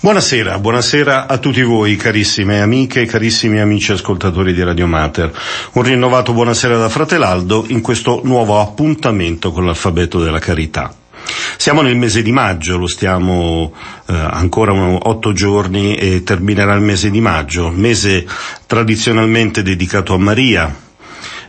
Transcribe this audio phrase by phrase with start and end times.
[0.00, 5.36] Buonasera, buonasera a tutti voi carissime amiche e carissimi amici ascoltatori di Radio Mater.
[5.72, 10.94] Un rinnovato buonasera da Fratelaldo in questo nuovo appuntamento con l'alfabeto della carità.
[11.56, 13.72] Siamo nel mese di maggio, lo stiamo
[14.06, 18.24] eh, ancora otto giorni e terminerà il mese di maggio, mese
[18.66, 20.72] tradizionalmente dedicato a Maria.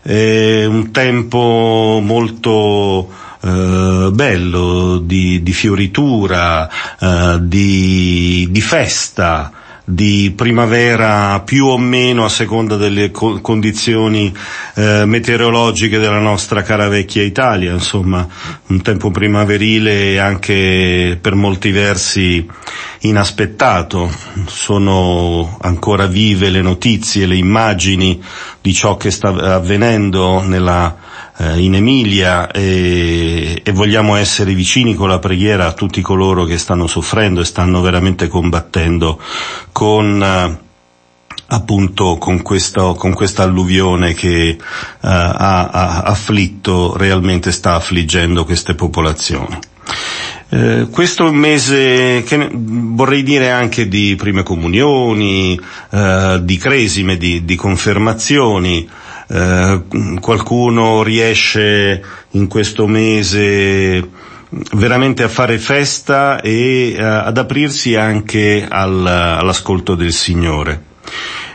[0.01, 3.07] È un tempo molto
[3.41, 6.69] eh, bello, di, di fioritura,
[6.99, 9.51] eh, di, di festa,
[9.91, 14.31] di primavera più o meno a seconda delle co- condizioni
[14.75, 18.27] eh, meteorologiche della nostra cara vecchia Italia, insomma
[18.67, 22.47] un tempo primaverile e anche per molti versi
[22.99, 24.11] inaspettato.
[24.45, 28.21] Sono ancora vive le notizie, le immagini
[28.61, 30.95] di ciò che sta avvenendo nella
[31.39, 36.57] eh, in Emilia e, e, vogliamo essere vicini con la preghiera a tutti coloro che
[36.57, 39.19] stanno soffrendo e stanno veramente combattendo
[39.71, 40.67] con eh,
[41.51, 44.65] appunto con, questo, con questa alluvione che uh,
[45.01, 49.57] ha, ha, afflitto, realmente sta affliggendo queste popolazioni.
[50.51, 55.59] Eh, questo è un mese che vorrei dire anche di prime comunioni,
[55.91, 58.87] eh, di cresime, di, di confermazioni,
[59.31, 59.83] eh,
[60.19, 64.07] qualcuno riesce in questo mese
[64.73, 70.87] veramente a fare festa e uh, ad aprirsi anche al, all'ascolto del Signore.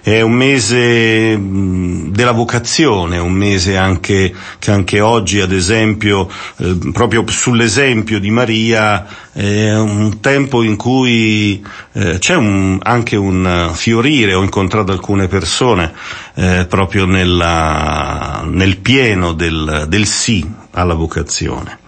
[0.05, 7.25] È un mese della vocazione, un mese anche, che anche oggi, ad esempio, eh, proprio
[7.27, 14.43] sull'esempio di Maria, è un tempo in cui eh, c'è un, anche un fiorire, ho
[14.43, 15.95] incontrato alcune persone
[16.35, 21.79] eh, proprio nella, nel pieno del, del sì alla vocazione.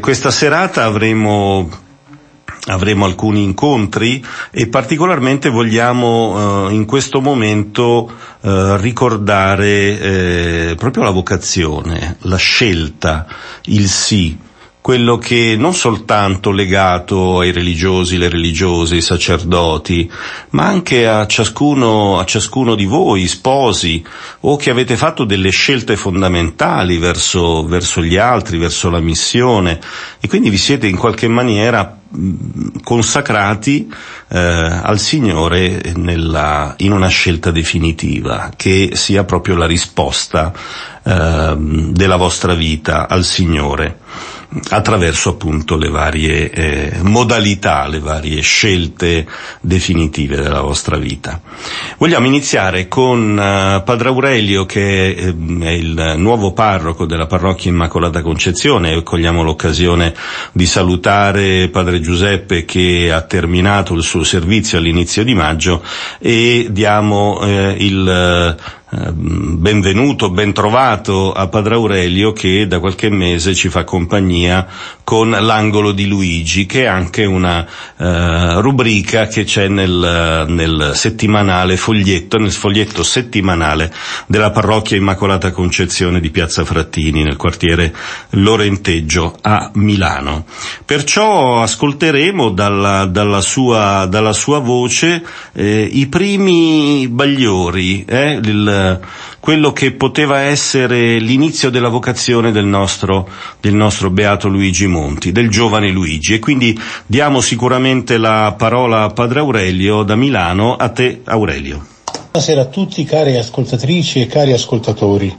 [0.00, 1.68] Questa serata avremo
[2.66, 9.98] avremo alcuni incontri e particolarmente vogliamo eh, in questo momento eh, ricordare
[10.70, 13.26] eh, proprio la vocazione, la scelta,
[13.66, 14.36] il sì,
[14.86, 20.08] quello che non soltanto legato ai religiosi, le religiose, i sacerdoti,
[20.50, 24.04] ma anche a ciascuno, a ciascuno di voi, sposi,
[24.42, 29.80] o che avete fatto delle scelte fondamentali verso, verso gli altri, verso la missione,
[30.20, 31.95] e quindi vi siete in qualche maniera
[32.82, 33.92] consacrati
[34.28, 40.52] eh, al Signore nella, in una scelta definitiva, che sia proprio la risposta
[41.02, 43.98] eh, della vostra vita al Signore
[44.70, 49.26] attraverso appunto le varie eh, modalità, le varie scelte
[49.60, 51.40] definitive della vostra vita.
[51.98, 58.22] Vogliamo iniziare con uh, Padre Aurelio che eh, è il nuovo parroco della parrocchia Immacolata
[58.22, 60.14] Concezione e cogliamo l'occasione
[60.52, 65.82] di salutare Padre Giuseppe che ha terminato il suo servizio all'inizio di maggio
[66.18, 68.56] e diamo eh, il
[68.88, 74.64] benvenuto, ben trovato a Padre Aurelio che da qualche mese ci fa compagnia
[75.02, 81.76] con l'angolo di Luigi, che è anche una uh, rubrica che c'è nel, nel, settimanale
[81.76, 83.92] foglietto, nel foglietto settimanale
[84.26, 87.92] della parrocchia Immacolata Concezione di Piazza Frattini, nel quartiere
[88.30, 90.44] Lorenteggio a Milano.
[90.84, 98.75] Perciò ascolteremo dalla, dalla, sua, dalla sua, voce eh, i primi bagliori, eh, il,
[99.46, 103.28] quello che poteva essere l'inizio della vocazione del nostro,
[103.60, 106.34] del nostro beato Luigi Monti, del giovane Luigi.
[106.34, 106.76] E quindi
[107.06, 111.86] diamo sicuramente la parola a Padre Aurelio da Milano, a te Aurelio.
[112.32, 115.38] Buonasera a tutti cari ascoltatrici e cari ascoltatori.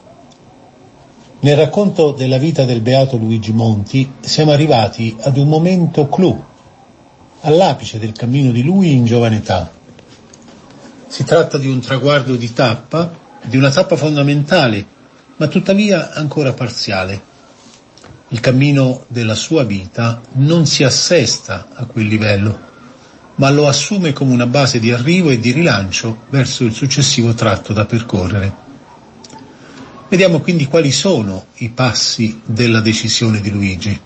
[1.40, 6.44] Nel racconto della vita del beato Luigi Monti siamo arrivati ad un momento clou,
[7.42, 9.70] all'apice del cammino di lui in giovane età.
[11.08, 14.86] Si tratta di un traguardo di tappa di una tappa fondamentale,
[15.38, 17.36] ma tuttavia ancora parziale.
[18.30, 22.60] Il cammino della sua vita non si assesta a quel livello,
[23.36, 27.72] ma lo assume come una base di arrivo e di rilancio verso il successivo tratto
[27.72, 28.66] da percorrere.
[30.10, 34.02] Vediamo quindi quali sono i passi della decisione di Luigi.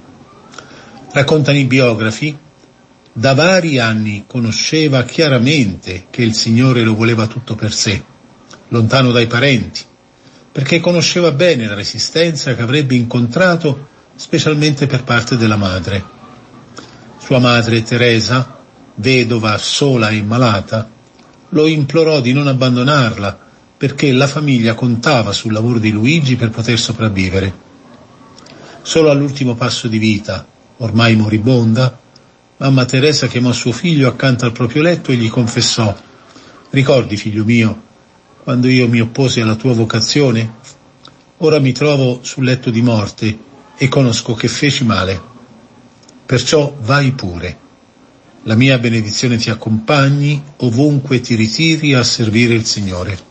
[1.14, 2.38] Raccontano i biografi,
[3.14, 8.11] da vari anni conosceva chiaramente che il Signore lo voleva tutto per sé
[8.72, 9.82] lontano dai parenti,
[10.52, 16.04] perché conosceva bene la resistenza che avrebbe incontrato specialmente per parte della madre.
[17.20, 18.60] Sua madre Teresa,
[18.96, 20.90] vedova, sola e malata,
[21.50, 26.80] lo implorò di non abbandonarla perché la famiglia contava sul lavoro di Luigi per poter
[26.80, 27.70] sopravvivere.
[28.84, 30.46] Solo all'ultimo passo di vita,
[30.78, 32.00] ormai moribonda,
[32.58, 35.96] mamma Teresa chiamò suo figlio accanto al proprio letto e gli confessò,
[36.70, 37.82] ricordi figlio mio,
[38.44, 40.56] quando io mi opposi alla tua vocazione?
[41.38, 43.38] Ora mi trovo sul letto di morte
[43.78, 45.22] e conosco che feci male.
[46.26, 47.58] Perciò vai pure.
[48.44, 53.30] La mia benedizione ti accompagni ovunque ti ritiri a servire il Signore.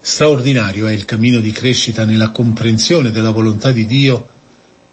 [0.00, 4.28] Straordinario è il cammino di crescita nella comprensione della volontà di Dio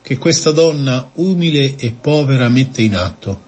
[0.01, 3.41] che questa donna umile e povera mette in atto,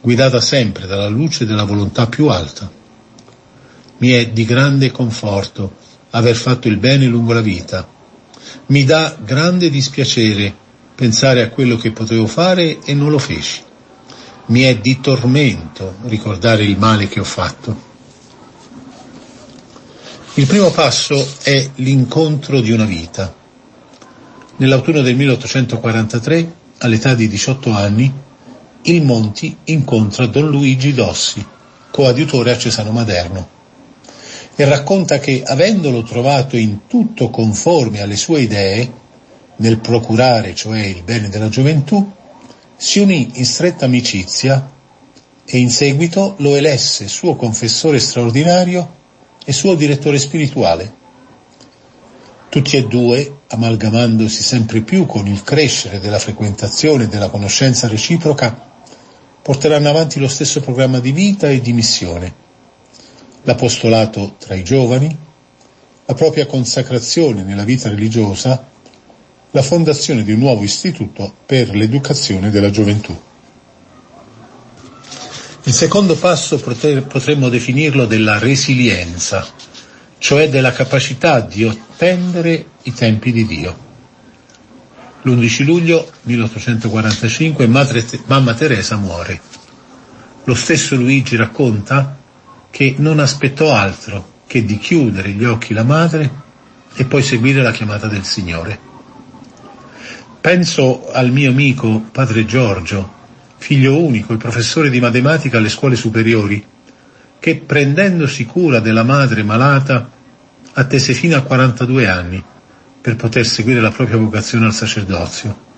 [0.00, 2.81] guidata sempre dalla luce della volontà più alta.
[4.02, 5.76] Mi è di grande conforto
[6.10, 7.88] aver fatto il bene lungo la vita.
[8.66, 10.52] Mi dà grande dispiacere
[10.96, 13.62] pensare a quello che potevo fare e non lo feci.
[14.46, 17.90] Mi è di tormento ricordare il male che ho fatto.
[20.34, 23.32] Il primo passo è l'incontro di una vita.
[24.56, 28.12] Nell'autunno del 1843, all'età di 18 anni,
[28.82, 31.46] il Monti incontra Don Luigi Dossi,
[31.92, 33.60] coadiutore a Cesano Maderno
[34.54, 39.00] e racconta che, avendolo trovato in tutto conforme alle sue idee,
[39.56, 42.10] nel procurare cioè il bene della gioventù,
[42.76, 44.70] si unì in stretta amicizia
[45.44, 49.00] e in seguito lo elesse suo confessore straordinario
[49.44, 51.00] e suo direttore spirituale.
[52.48, 58.70] Tutti e due, amalgamandosi sempre più con il crescere della frequentazione e della conoscenza reciproca,
[59.40, 62.42] porteranno avanti lo stesso programma di vita e di missione
[63.44, 65.16] l'apostolato tra i giovani,
[66.04, 68.70] la propria consacrazione nella vita religiosa,
[69.50, 73.18] la fondazione di un nuovo istituto per l'educazione della gioventù.
[75.64, 79.46] Il secondo passo potremmo definirlo della resilienza,
[80.18, 83.90] cioè della capacità di attendere i tempi di Dio.
[85.22, 89.40] L'11 luglio 1845 Madre, Mamma Teresa muore.
[90.44, 92.21] Lo stesso Luigi racconta
[92.72, 96.30] che non aspettò altro che di chiudere gli occhi la madre
[96.94, 98.78] e poi seguire la chiamata del Signore.
[100.40, 103.12] Penso al mio amico padre Giorgio,
[103.58, 106.64] figlio unico e professore di matematica alle scuole superiori,
[107.38, 110.10] che prendendosi cura della madre malata
[110.72, 112.42] attese fino a 42 anni
[113.02, 115.70] per poter seguire la propria vocazione al sacerdozio.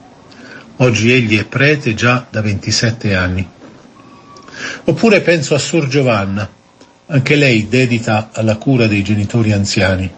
[0.76, 3.48] Oggi egli è prete già da 27 anni.
[4.84, 6.48] Oppure penso a Sor Giovanna,
[7.06, 10.10] anche lei dedita alla cura dei genitori anziani.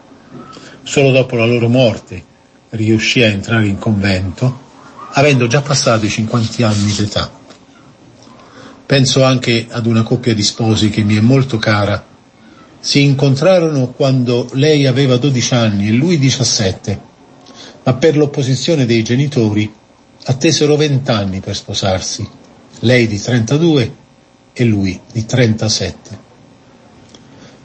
[0.82, 2.22] Solo dopo la loro morte
[2.70, 4.60] riuscì a entrare in convento,
[5.12, 7.30] avendo già passato i 50 anni d'età.
[8.86, 12.04] Penso anche ad una coppia di sposi che mi è molto cara.
[12.78, 17.00] Si incontrarono quando lei aveva 12 anni e lui 17,
[17.82, 19.72] ma per l'opposizione dei genitori
[20.26, 22.28] attesero 20 anni per sposarsi,
[22.80, 23.94] lei di 32
[24.52, 26.25] e lui di 37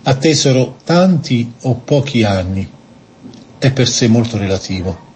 [0.03, 2.69] attesero tanti o pochi anni,
[3.57, 5.09] è per sé molto relativo.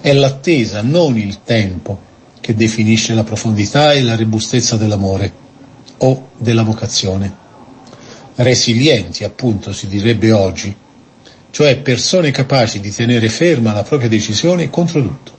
[0.00, 5.32] È l'attesa, non il tempo, che definisce la profondità e la robustezza dell'amore
[5.98, 7.42] o della vocazione.
[8.34, 10.74] Resilienti, appunto, si direbbe oggi,
[11.50, 15.32] cioè persone capaci di tenere ferma la propria decisione contro tutto.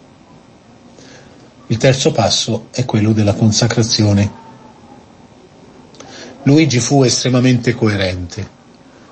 [1.67, 4.43] Il terzo passo è quello della consacrazione
[6.47, 8.47] Luigi fu estremamente coerente.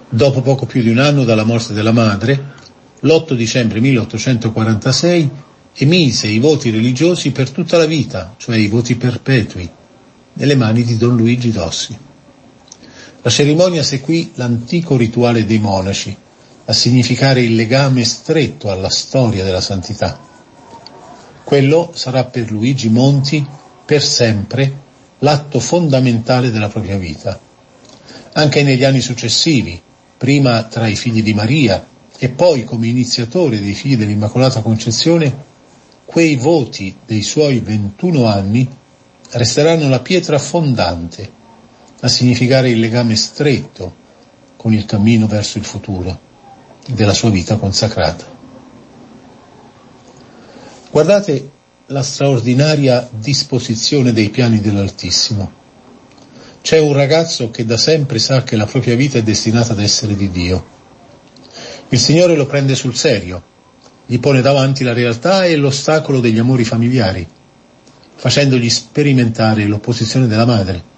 [0.07, 2.51] Dopo poco più di un anno dalla morte della madre,
[2.99, 5.29] l'8 dicembre 1846
[5.77, 9.67] emise i voti religiosi per tutta la vita, cioè i voti perpetui,
[10.33, 11.97] nelle mani di Don Luigi Dossi.
[13.23, 16.15] La cerimonia seguì l'antico rituale dei monaci,
[16.65, 20.19] a significare il legame stretto alla storia della santità.
[21.43, 23.43] Quello sarà per Luigi Monti
[23.85, 24.81] per sempre
[25.23, 27.39] l'atto fondamentale della propria vita.
[28.33, 29.81] Anche negli anni successivi,
[30.17, 31.85] prima tra i figli di Maria
[32.17, 35.51] e poi come iniziatore dei figli dell'Immacolata Concezione,
[36.05, 38.67] quei voti dei suoi 21 anni
[39.31, 41.41] resteranno la pietra fondante
[42.01, 44.01] a significare il legame stretto
[44.57, 46.19] con il cammino verso il futuro
[46.87, 48.31] della sua vita consacrata.
[50.91, 51.49] Guardate
[51.87, 55.61] la straordinaria disposizione dei piani dell'Altissimo.
[56.61, 60.15] C'è un ragazzo che da sempre sa che la propria vita è destinata ad essere
[60.15, 60.65] di Dio.
[61.89, 63.43] Il Signore lo prende sul serio,
[64.05, 67.27] gli pone davanti la realtà e l'ostacolo degli amori familiari,
[68.15, 70.91] facendogli sperimentare l'opposizione della madre.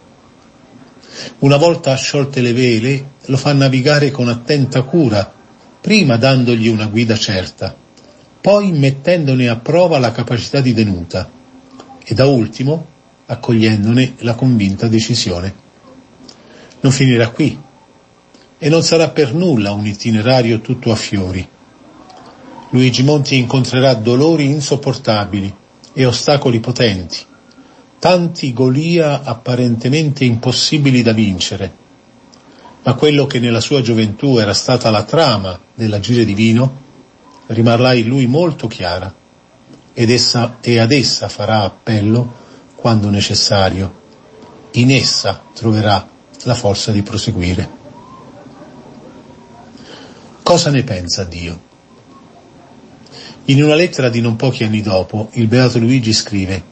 [1.40, 5.34] Una volta sciolte le vele, lo fa navigare con attenta cura,
[5.82, 7.84] prima dandogli una guida certa
[8.46, 11.28] poi mettendone a prova la capacità di tenuta
[12.04, 12.86] e da ultimo
[13.26, 15.52] accogliendone la convinta decisione.
[16.82, 17.60] Non finirà qui
[18.60, 21.44] e non sarà per nulla un itinerario tutto a fiori.
[22.70, 25.52] Luigi Monti incontrerà dolori insopportabili
[25.94, 27.18] e ostacoli potenti,
[27.98, 31.76] tanti Golia apparentemente impossibili da vincere,
[32.84, 36.84] ma quello che nella sua gioventù era stata la trama dell'agire divino
[37.48, 39.14] rimarrà in lui molto chiara
[39.94, 42.44] ed essa, e ad essa farà appello
[42.76, 44.04] quando necessario.
[44.72, 46.08] In essa troverà
[46.44, 47.70] la forza di proseguire.
[50.44, 51.60] Cosa ne pensa Dio?
[53.46, 56.64] In una lettera di non pochi anni dopo, il Beato Luigi scrive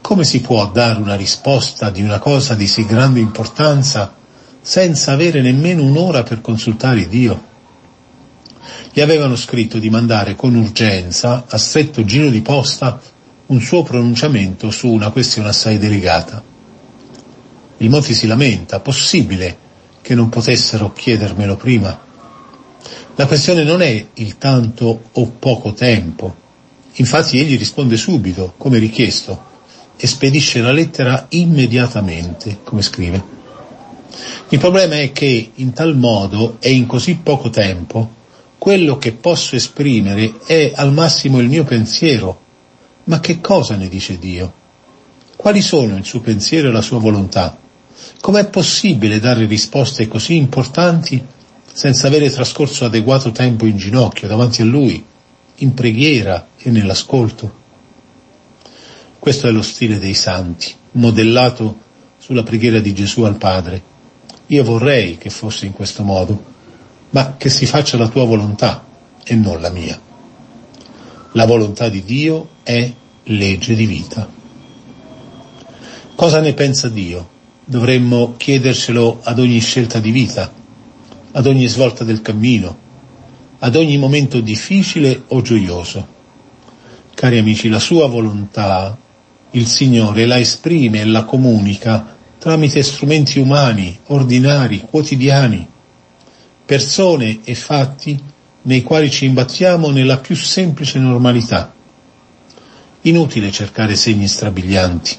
[0.00, 4.14] Come si può dare una risposta di una cosa di sì grande importanza
[4.60, 7.52] senza avere nemmeno un'ora per consultare Dio?
[8.96, 13.00] Gli avevano scritto di mandare con urgenza, a stretto giro di posta,
[13.46, 16.40] un suo pronunciamento su una questione assai delicata.
[17.78, 19.58] Il Monti si lamenta, possibile
[20.00, 22.00] che non potessero chiedermelo prima.
[23.16, 26.32] La questione non è il tanto o poco tempo.
[26.92, 29.42] Infatti egli risponde subito, come richiesto,
[29.96, 33.20] e spedisce la lettera immediatamente, come scrive.
[34.50, 38.22] Il problema è che in tal modo e in così poco tempo
[38.58, 42.42] quello che posso esprimere è al massimo il mio pensiero
[43.04, 44.52] ma che cosa ne dice Dio?
[45.36, 47.58] Quali sono il suo pensiero e la sua volontà?
[48.20, 51.22] Com'è possibile dare risposte così importanti
[51.70, 55.04] senza avere trascorso adeguato tempo in ginocchio davanti a Lui,
[55.56, 57.62] in preghiera e nell'ascolto?
[59.18, 61.78] Questo è lo stile dei santi, modellato
[62.18, 63.82] sulla preghiera di Gesù al Padre.
[64.46, 66.52] Io vorrei che fosse in questo modo,
[67.14, 68.84] ma che si faccia la tua volontà
[69.22, 69.98] e non la mia.
[71.32, 72.92] La volontà di Dio è
[73.24, 74.28] legge di vita.
[76.16, 77.30] Cosa ne pensa Dio?
[77.64, 80.52] Dovremmo chiedercelo ad ogni scelta di vita,
[81.30, 82.76] ad ogni svolta del cammino,
[83.60, 86.06] ad ogni momento difficile o gioioso.
[87.14, 88.98] Cari amici, la sua volontà
[89.52, 95.68] il Signore la esprime e la comunica tramite strumenti umani, ordinari, quotidiani,
[96.64, 98.20] persone e fatti
[98.62, 101.72] nei quali ci imbattiamo nella più semplice normalità.
[103.02, 105.16] Inutile cercare segni strabilianti.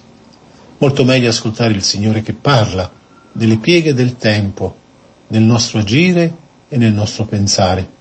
[0.79, 2.91] Molto meglio ascoltare il Signore che parla
[3.31, 4.75] delle pieghe del tempo,
[5.27, 6.35] nel nostro agire
[6.67, 7.93] e nel nostro pensare.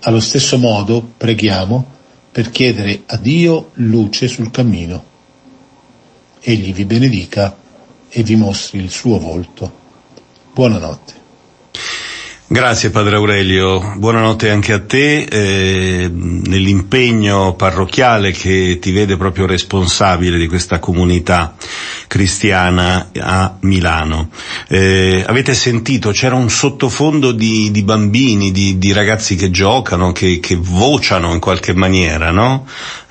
[0.00, 1.98] Allo stesso modo preghiamo
[2.32, 5.04] per chiedere a Dio luce sul cammino.
[6.40, 7.56] Egli vi benedica
[8.08, 9.78] e vi mostri il suo volto.
[10.52, 11.19] Buonanotte.
[12.52, 20.36] Grazie Padre Aurelio, buonanotte anche a te eh, nell'impegno parrocchiale che ti vede proprio responsabile
[20.36, 21.54] di questa comunità
[22.08, 24.30] cristiana a Milano.
[24.66, 30.40] Eh, avete sentito, c'era un sottofondo di, di bambini, di, di, ragazzi che giocano, che,
[30.40, 32.66] che, vociano in qualche maniera, no?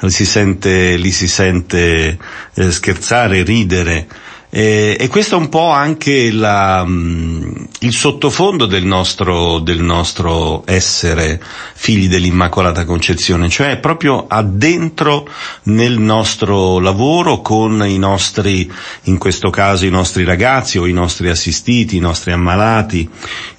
[0.05, 2.17] Si sente, li si sente
[2.55, 4.05] eh, scherzare, ridere.
[4.51, 7.41] Eh, e questo è un po' anche la, mm,
[7.81, 11.39] il sottofondo del nostro, del nostro essere
[11.75, 15.29] figli dell'Immacolata Concezione, cioè proprio addentro
[15.63, 18.69] nel nostro lavoro con i nostri,
[19.03, 23.07] in questo caso i nostri ragazzi o i nostri assistiti, i nostri ammalati,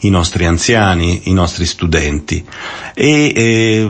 [0.00, 2.44] i nostri anziani, i nostri studenti.
[2.94, 3.88] E eh,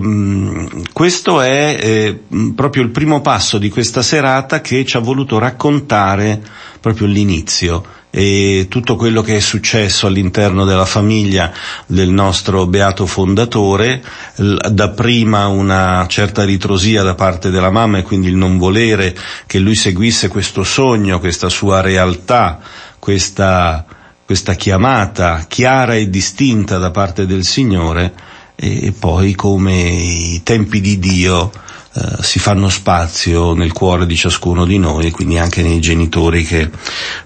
[0.93, 2.19] questo è eh,
[2.55, 7.85] proprio il primo passo di questa serata che ci ha voluto raccontare proprio l'inizio.
[8.13, 11.53] E tutto quello che è successo all'interno della famiglia
[11.87, 14.03] del nostro beato fondatore,
[14.37, 19.77] dapprima una certa ritrosia da parte della mamma e quindi il non volere che lui
[19.77, 22.59] seguisse questo sogno, questa sua realtà,
[22.99, 23.85] questa,
[24.25, 28.13] questa chiamata chiara e distinta da parte del Signore
[28.57, 31.51] e poi come i tempi di Dio
[31.93, 36.71] eh, si fanno spazio nel cuore di ciascuno di noi, quindi anche nei genitori che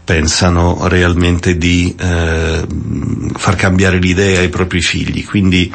[0.03, 2.67] pensano realmente di eh,
[3.35, 5.23] far cambiare l'idea ai propri figli.
[5.25, 5.71] Quindi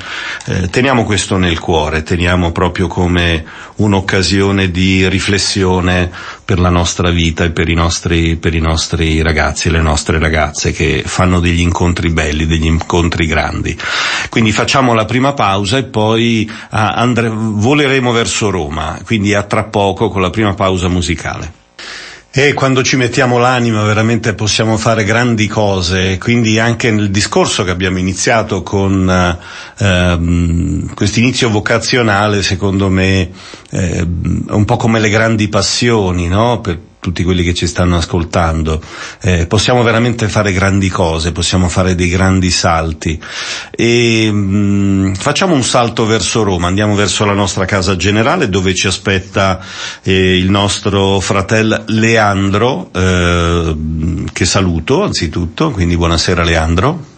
[0.47, 6.11] eh, teniamo questo nel cuore, teniamo proprio come un'occasione di riflessione
[6.49, 10.17] per la nostra vita e per i nostri, per i nostri ragazzi e le nostre
[10.17, 13.77] ragazze che fanno degli incontri belli, degli incontri grandi.
[14.29, 19.65] Quindi facciamo la prima pausa e poi ah, andre- voleremo verso Roma, quindi a tra
[19.65, 21.58] poco con la prima pausa musicale.
[22.31, 27.71] E quando ci mettiamo l'anima veramente possiamo fare grandi cose, quindi anche nel discorso che
[27.71, 29.37] abbiamo iniziato con
[29.79, 33.31] ehm, questo inizio vocazionale, secondo me,
[33.71, 36.61] eh, un po' come le grandi passioni, no?
[36.61, 38.81] Per, tutti quelli che ci stanno ascoltando.
[39.21, 43.19] Eh, possiamo veramente fare grandi cose, possiamo fare dei grandi salti.
[43.71, 48.73] E, mh, mm, facciamo un salto verso Roma, andiamo verso la nostra casa generale dove
[48.73, 49.59] ci aspetta
[50.03, 53.75] eh, il nostro fratello Leandro, eh,
[54.31, 57.08] che saluto anzitutto, quindi buonasera Leandro.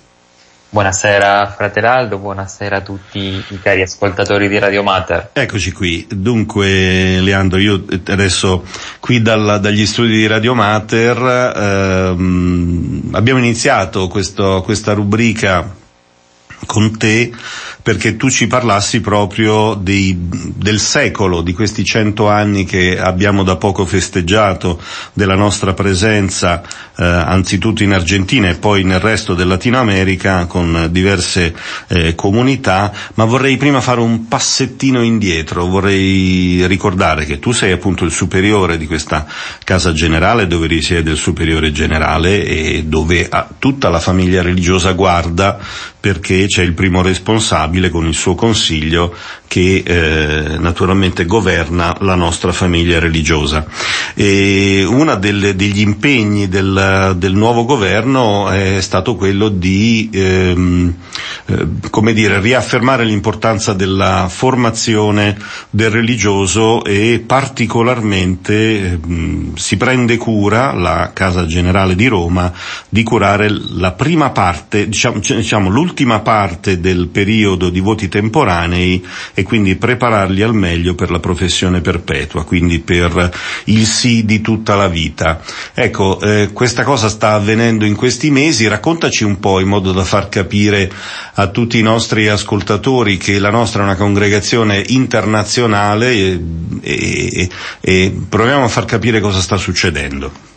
[0.73, 5.31] Buonasera Fratelaldo, buonasera a tutti i cari ascoltatori di Radio Mater.
[5.33, 8.63] Eccoci qui, dunque Leandro, io adesso
[9.01, 15.79] qui dal, dagli studi di Radio Mater ehm, abbiamo iniziato questo, questa rubrica
[16.65, 17.31] con te
[17.81, 23.55] perché tu ci parlassi proprio dei, del secolo, di questi cento anni che abbiamo da
[23.55, 24.79] poco festeggiato,
[25.13, 30.89] della nostra presenza eh, anzitutto in Argentina e poi nel resto del Latino America con
[30.91, 31.55] diverse
[31.87, 38.05] eh, comunità, ma vorrei prima fare un passettino indietro, vorrei ricordare che tu sei appunto
[38.05, 39.25] il superiore di questa
[39.63, 43.27] casa generale dove risiede il superiore generale e dove
[43.57, 45.59] tutta la famiglia religiosa guarda
[46.01, 49.15] perché c'è il primo responsabile con il suo consiglio
[49.51, 53.65] che eh, naturalmente governa la nostra famiglia religiosa.
[54.13, 60.93] E uno degli impegni del, del, nuovo governo è stato quello di ehm,
[61.47, 65.37] eh, come dire, riaffermare l'importanza della formazione
[65.69, 68.99] del religioso e particolarmente eh,
[69.55, 72.53] si prende cura, la Casa Generale di Roma,
[72.87, 79.05] di curare la prima parte, diciamo, diciamo l'ultima parte del periodo di voti temporanei
[79.41, 83.31] e quindi prepararli al meglio per la professione perpetua, quindi per
[83.65, 85.41] il sì di tutta la vita.
[85.73, 90.03] Ecco, eh, questa cosa sta avvenendo in questi mesi, raccontaci un po' in modo da
[90.03, 90.91] far capire
[91.33, 96.39] a tutti i nostri ascoltatori che la nostra è una congregazione internazionale e,
[96.81, 97.49] e,
[97.81, 100.49] e proviamo a far capire cosa sta succedendo.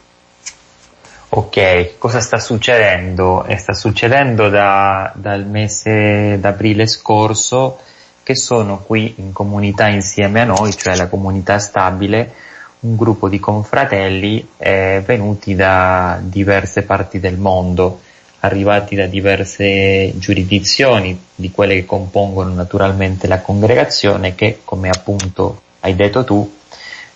[1.31, 3.45] Ok, cosa sta succedendo?
[3.47, 7.79] Eh, sta succedendo da, dal mese d'aprile scorso
[8.25, 12.33] che sono qui in comunità insieme a noi, cioè la comunità stabile,
[12.81, 18.01] un gruppo di confratelli eh, venuti da diverse parti del mondo
[18.41, 25.95] arrivati da diverse giurisdizioni di quelle che compongono naturalmente la congregazione che, come appunto hai
[25.95, 26.57] detto tu,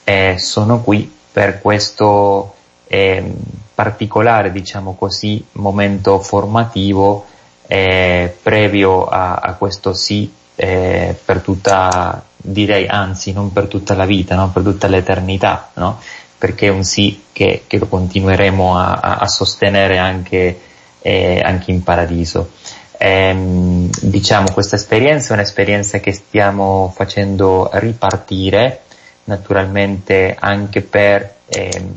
[0.04, 2.54] eh, sono qui per questo
[2.86, 3.30] eh,
[3.74, 7.26] particolare, diciamo così, momento formativo
[7.66, 14.04] eh, previo a, a, questo sì eh, per tutta, direi anzi non per tutta la
[14.04, 14.50] vita, no?
[14.50, 16.00] per tutta l'eternità, no?
[16.36, 20.66] perché è un sì che, che lo continueremo a, a sostenere anche
[21.00, 22.50] eh, anche in paradiso.
[22.98, 28.82] Ehm, diciamo questa esperienza è un'esperienza che stiamo facendo ripartire
[29.24, 31.92] naturalmente anche per, ehm,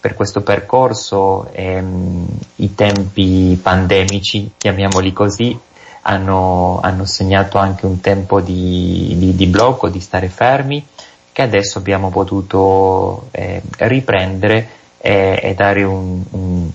[0.00, 5.58] per questo percorso ehm, i tempi pandemici, chiamiamoli così,
[6.02, 10.86] hanno, hanno, segnato anche un tempo di, di, di, blocco, di stare fermi,
[11.32, 16.70] che adesso abbiamo potuto eh, riprendere e, e dare un, un,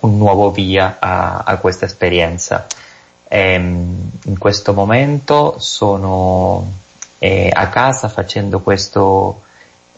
[0.00, 2.66] un nuovo via a, a questa esperienza.
[3.26, 6.70] E, ehm, in questo momento sono
[7.18, 9.42] eh, a casa facendo questo,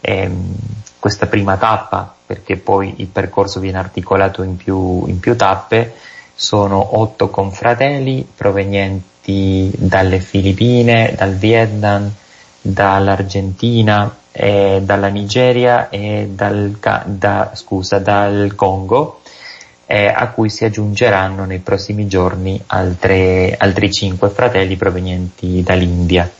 [0.01, 0.55] ehm,
[0.99, 5.94] questa prima tappa perché poi il percorso viene articolato in più, in più tappe.
[6.40, 12.11] Sono otto confratelli provenienti dalle Filippine, dal Vietnam,
[12.62, 19.20] dall'Argentina, eh, dalla Nigeria e dal, da, scusa, dal Congo
[19.85, 26.39] eh, a cui si aggiungeranno nei prossimi giorni altre, altri cinque fratelli provenienti dall'India.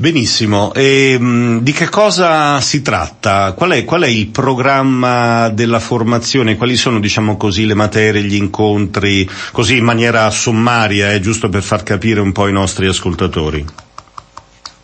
[0.00, 3.50] Benissimo, e, mh, di che cosa si tratta?
[3.54, 6.54] Qual è, qual è, il programma della formazione?
[6.54, 11.64] Quali sono, diciamo così, le materie, gli incontri, così in maniera sommaria, eh, giusto per
[11.64, 13.66] far capire un po' i nostri ascoltatori?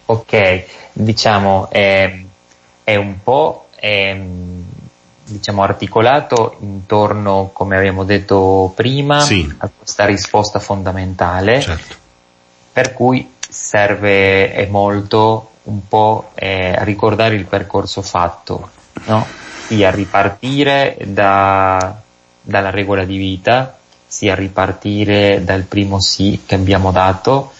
[0.06, 2.24] Ok, diciamo, eh,
[2.82, 4.20] è un po' eh,
[5.26, 9.48] diciamo, articolato intorno, come abbiamo detto prima, sì.
[9.58, 11.94] a questa risposta fondamentale, certo.
[12.72, 18.70] per cui serve molto un po' eh, ricordare il percorso fatto,
[19.04, 19.26] no?
[19.66, 21.96] sia ripartire da,
[22.40, 27.52] dalla regola di vita, sia ripartire dal primo sì che abbiamo dato,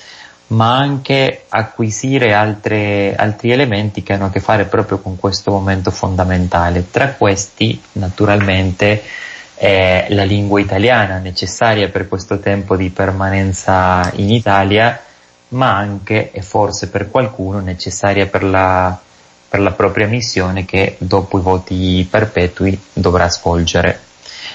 [0.49, 5.91] ma anche acquisire altre, altri elementi che hanno a che fare proprio con questo momento
[5.91, 6.91] fondamentale.
[6.91, 9.03] Tra questi, naturalmente,
[9.55, 15.01] è la lingua italiana necessaria per questo tempo di permanenza in Italia,
[15.49, 18.99] ma anche, e forse per qualcuno, necessaria per la,
[19.49, 24.01] per la propria missione che dopo i voti perpetui dovrà svolgere.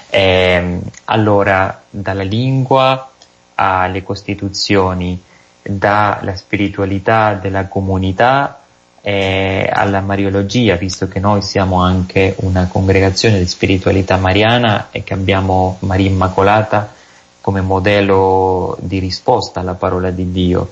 [0.09, 3.11] Eh, allora, dalla lingua
[3.55, 5.21] alle costituzioni,
[5.61, 8.61] dalla spiritualità della comunità
[9.01, 15.13] eh, alla mariologia, visto che noi siamo anche una congregazione di spiritualità mariana e che
[15.13, 16.97] abbiamo Maria Immacolata
[17.41, 20.71] come modello di risposta alla parola di Dio.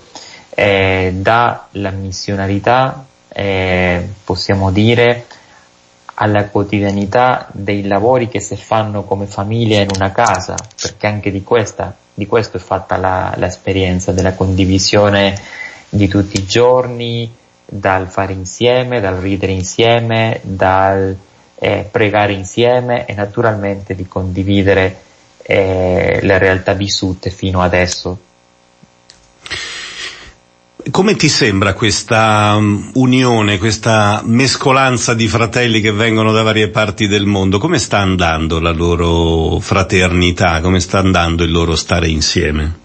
[0.49, 5.25] Eh, dalla missionarità, eh, possiamo dire,
[6.15, 11.43] alla quotidianità dei lavori che si fanno come famiglia in una casa, perché anche di,
[11.43, 15.39] questa, di questo è fatta la, l'esperienza della condivisione
[15.89, 17.31] di tutti i giorni,
[17.69, 21.15] dal fare insieme, dal ridere insieme, dal
[21.55, 25.01] eh, pregare insieme e naturalmente di condividere
[25.47, 28.19] eh, le realtà vissute fino adesso.
[30.91, 37.07] Come ti sembra questa um, unione, questa mescolanza di fratelli che vengono da varie parti
[37.07, 37.57] del mondo?
[37.59, 40.61] Come sta andando la loro fraternità?
[40.61, 42.79] Come sta andando il loro stare insieme?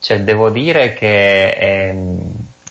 [0.00, 1.94] Cioè, devo dire che eh,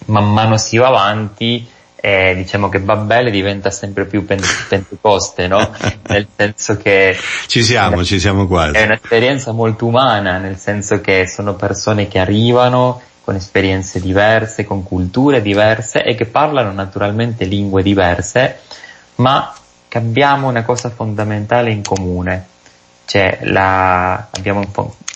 [0.06, 1.68] man mano si va avanti,
[2.00, 5.72] eh, diciamo che Babele diventa sempre più Pentecoste, no?
[6.08, 7.18] nel senso che...
[7.48, 8.76] Ci siamo, ci siamo quasi.
[8.76, 14.84] È un'esperienza molto umana, nel senso che sono persone che arrivano con esperienze diverse, con
[14.84, 18.60] culture diverse e che parlano naturalmente lingue diverse,
[19.16, 19.54] ma
[19.90, 22.46] che abbiamo una cosa fondamentale in comune,
[23.06, 24.64] cioè la, abbiamo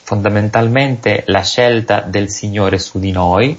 [0.03, 3.57] fondamentalmente la scelta del Signore su di noi,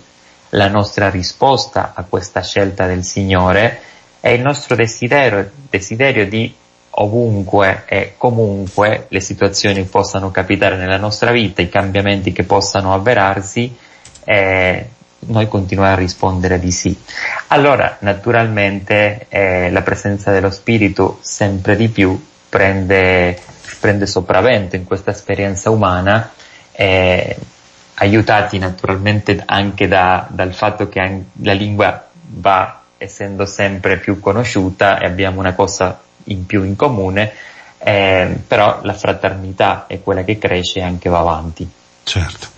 [0.54, 3.80] la nostra risposta a questa scelta del Signore
[4.20, 6.54] è il nostro desiderio, desiderio di
[6.90, 13.74] ovunque e comunque le situazioni possano capitare nella nostra vita, i cambiamenti che possano avverarsi,
[14.24, 14.88] eh,
[15.20, 16.96] noi continuiamo a rispondere di sì.
[17.48, 23.38] Allora, naturalmente, eh, la presenza dello Spirito sempre di più prende,
[23.80, 26.30] prende sopravvento in questa esperienza umana,
[26.72, 27.36] eh,
[28.02, 35.06] aiutati naturalmente anche da, dal fatto che la lingua va essendo sempre più conosciuta e
[35.06, 37.32] abbiamo una cosa in più in comune,
[37.78, 41.68] eh, però la fraternità è quella che cresce e anche va avanti.
[42.04, 42.48] Certo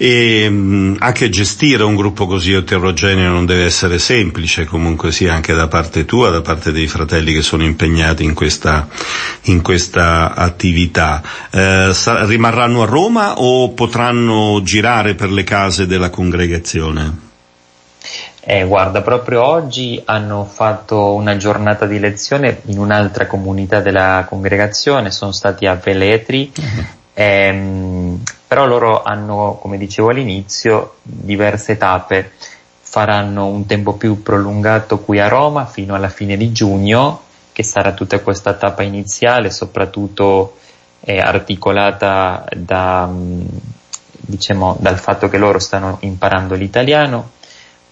[0.00, 5.52] e mh, anche gestire un gruppo così eterogeneo non deve essere semplice, comunque sia anche
[5.52, 8.88] da parte tua, da parte dei fratelli che sono impegnati in questa,
[9.42, 11.20] in questa attività.
[11.50, 17.26] Eh, sa- rimarranno a Roma o potranno girare per le case della congregazione?
[18.50, 25.10] Eh, guarda, proprio oggi hanno fatto una giornata di lezione in un'altra comunità della congregazione,
[25.10, 26.84] sono stati a Veletri, uh-huh.
[27.18, 32.30] Ehm, però loro hanno, come dicevo all'inizio, diverse tappe.
[32.80, 37.92] Faranno un tempo più prolungato qui a Roma fino alla fine di giugno, che sarà
[37.92, 40.58] tutta questa tappa iniziale, soprattutto
[41.00, 43.46] eh, articolata da, mm,
[44.10, 47.30] diciamo, dal fatto che loro stanno imparando l'italiano.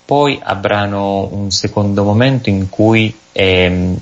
[0.04, 3.96] Poi avranno un secondo momento in cui eh,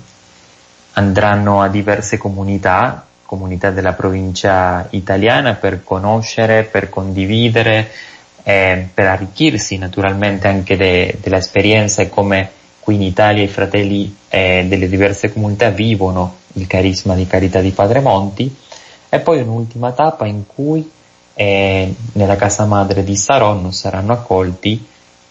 [0.93, 7.91] andranno a diverse comunità comunità della provincia italiana per conoscere, per condividere,
[8.45, 14.67] eh, per arricchirsi naturalmente anche de, dell'esperienza e come qui in Italia i fratelli eh,
[14.69, 18.55] delle diverse comunità vivono il carisma di carità di Padre Monti.
[19.09, 20.89] E poi un'ultima tappa in cui
[21.35, 24.87] eh, nella casa madre di Saronno saranno accolti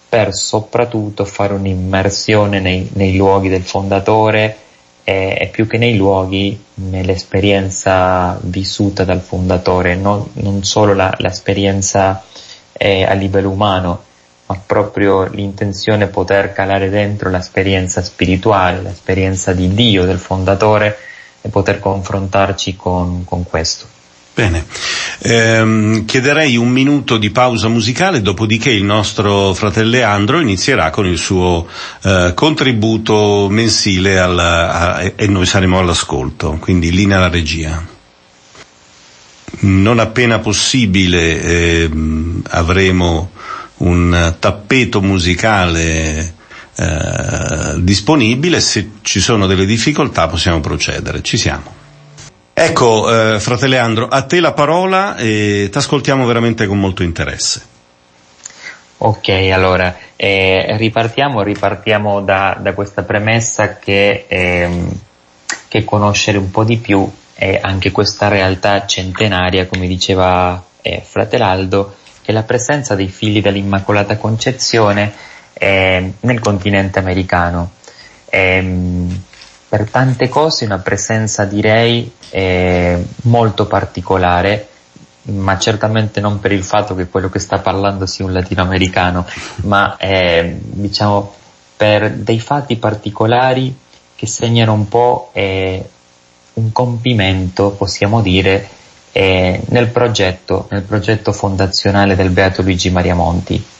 [0.10, 4.58] per soprattutto fare un'immersione nei, nei luoghi del fondatore,
[5.04, 12.24] è, è più che nei luoghi, nell'esperienza vissuta dal fondatore, non, non solo la, l'esperienza
[12.72, 14.04] eh, a livello umano,
[14.46, 20.98] ma proprio l'intenzione poter calare dentro l'esperienza spirituale, l'esperienza di Dio, del fondatore
[21.42, 23.92] e poter confrontarci con, con questo.
[24.36, 24.65] Bene,
[25.19, 31.19] ehm, chiederei un minuto di pausa musicale, dopodiché il nostro fratello Leandro inizierà con il
[31.19, 31.67] suo
[32.02, 37.86] eh, contributo mensile al, a, e noi saremo all'ascolto, quindi linea alla regia.
[39.60, 41.89] Non appena possibile eh,
[42.50, 43.30] avremo
[43.78, 46.34] un tappeto musicale
[46.76, 51.82] eh, disponibile, se ci sono delle difficoltà possiamo procedere, ci siamo.
[52.56, 57.72] Ecco, eh, frate Leandro, a te la parola e ti ascoltiamo veramente con molto interesse.
[59.00, 65.00] Ok, allora, eh, ripartiamo, ripartiamo da, da, questa premessa che, ehm,
[65.68, 71.96] che conoscere un po' di più è anche questa realtà centenaria, come diceva eh, Fratelaldo,
[72.22, 75.12] che la presenza dei figli dell'Immacolata Concezione
[75.54, 77.72] eh, nel continente americano.
[78.30, 79.24] ehm,
[79.73, 84.67] per tante cose una presenza direi eh, molto particolare,
[85.23, 89.25] ma certamente non per il fatto che quello che sta parlando sia un latinoamericano,
[89.63, 91.33] ma eh, diciamo
[91.75, 93.75] per dei fatti particolari
[94.13, 95.89] che segnano un po' eh,
[96.53, 98.69] un compimento, possiamo dire,
[99.12, 103.72] eh, nel, progetto, nel progetto fondazionale del Beato Luigi Maria Monti.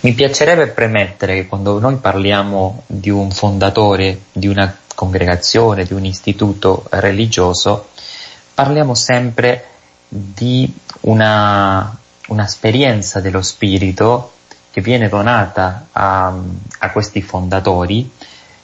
[0.00, 6.04] Mi piacerebbe premettere che quando noi parliamo di un fondatore di una congregazione, di un
[6.04, 7.88] istituto religioso,
[8.54, 9.64] parliamo sempre
[10.08, 11.96] di una,
[12.28, 14.32] un'esperienza dello spirito
[14.70, 16.34] che viene donata a,
[16.78, 18.10] a questi fondatori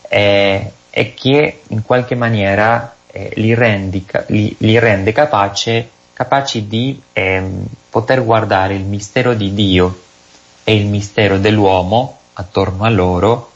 [0.08, 7.00] eh, e che in qualche maniera eh, li, rendi, li, li, rende capace, capaci di
[7.12, 7.42] eh,
[7.90, 10.06] poter guardare il mistero di Dio
[10.68, 13.52] e il mistero dell'uomo attorno a loro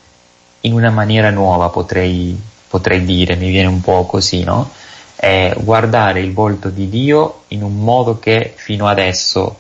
[0.61, 4.70] in una maniera nuova, potrei, potrei dire, mi viene un po' così, no?
[5.16, 9.59] Eh, guardare il volto di Dio in un modo che fino adesso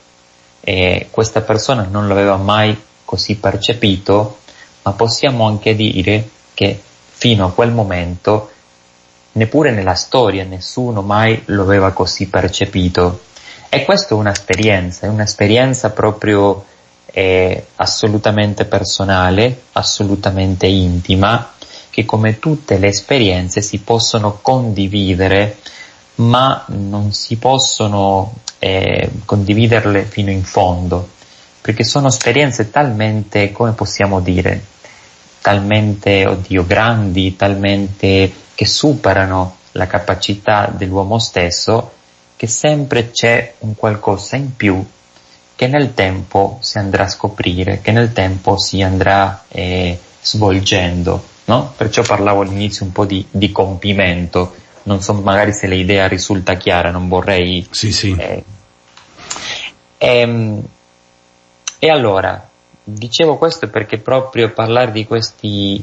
[0.60, 4.38] eh, questa persona non l'aveva mai così percepito,
[4.84, 8.50] ma possiamo anche dire che fino a quel momento
[9.32, 13.24] neppure nella storia nessuno mai lo aveva così percepito.
[13.68, 16.70] E questa è un'esperienza, è un'esperienza proprio
[17.12, 21.52] eh, assolutamente personale, assolutamente intima,
[21.90, 25.58] che come tutte le esperienze si possono condividere,
[26.16, 31.06] ma non si possono eh, condividerle fino in fondo,
[31.60, 34.64] perché sono esperienze talmente, come possiamo dire,
[35.42, 41.92] talmente, oddio, grandi, talmente che superano la capacità dell'uomo stesso,
[42.36, 44.84] che sempre c'è un qualcosa in più
[45.62, 51.24] che nel tempo si andrà a scoprire, che nel tempo si andrà eh, svolgendo.
[51.44, 51.72] No?
[51.76, 56.90] Perciò parlavo all'inizio un po' di, di, compimento, non so magari se l'idea risulta chiara,
[56.90, 57.64] non vorrei...
[57.70, 58.12] Sì, sì.
[58.18, 58.42] Eh,
[59.98, 60.64] ehm,
[61.78, 62.48] e allora,
[62.82, 65.80] dicevo questo perché proprio parlare di questi,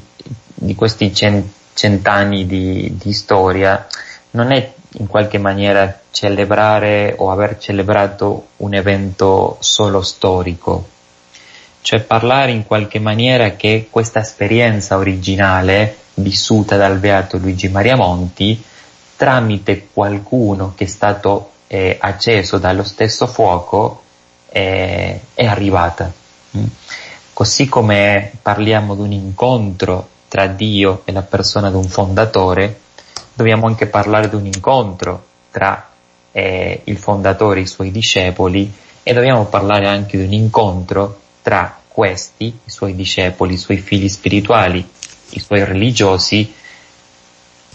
[0.56, 3.88] di questi cent'anni di, di storia
[4.32, 10.88] non è in qualche maniera celebrare o aver celebrato un evento solo storico,
[11.82, 18.62] cioè parlare in qualche maniera che questa esperienza originale vissuta dal beato Luigi Maria Monti
[19.16, 24.04] tramite qualcuno che è stato eh, acceso dallo stesso fuoco
[24.50, 26.12] eh, è arrivata.
[26.58, 26.66] Mm.
[27.34, 32.80] Così come parliamo di un incontro tra Dio e la persona di un fondatore,
[33.40, 35.88] dobbiamo anche parlare di un incontro tra
[36.34, 38.70] eh, il fondatore e i suoi discepoli
[39.02, 44.10] e dobbiamo parlare anche di un incontro tra questi, i suoi discepoli, i suoi figli
[44.10, 44.86] spirituali,
[45.30, 46.54] i suoi religiosi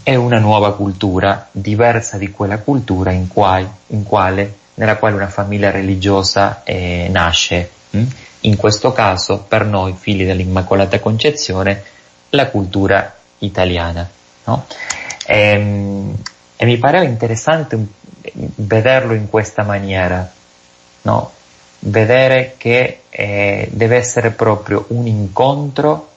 [0.03, 5.29] e una nuova cultura diversa di quella cultura in, qual, in quale, nella quale una
[5.29, 7.71] famiglia religiosa eh, nasce.
[7.89, 8.03] Hm?
[8.41, 11.83] In questo caso, per noi figli dell'Immacolata Concezione,
[12.29, 14.07] la cultura italiana.
[14.43, 14.67] No?
[15.25, 16.15] E, ehm,
[16.57, 17.77] e mi pareva interessante
[18.55, 20.31] vederlo in questa maniera,
[21.01, 21.31] no?
[21.79, 26.09] vedere che eh, deve essere proprio un incontro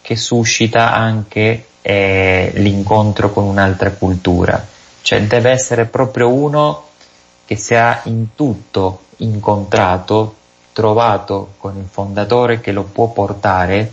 [0.00, 4.64] che suscita anche eh, l'incontro con un'altra cultura,
[5.02, 6.84] cioè deve essere proprio uno
[7.44, 10.34] che si è in tutto incontrato,
[10.72, 13.92] trovato con il fondatore che lo può portare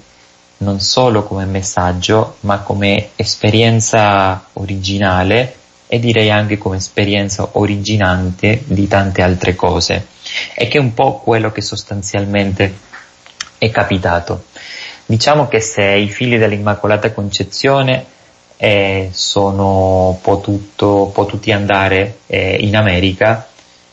[0.63, 8.87] non solo come messaggio, ma come esperienza originale e direi anche come esperienza originante di
[8.87, 10.07] tante altre cose.
[10.55, 12.73] E che è un po' quello che sostanzialmente
[13.59, 14.45] è capitato.
[15.05, 18.05] Diciamo che se i figli dell'Immacolata Concezione
[18.57, 23.47] eh, sono potuto, potuti andare eh, in America,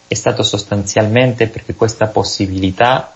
[0.07, 3.15] è stato sostanzialmente perché questa possibilità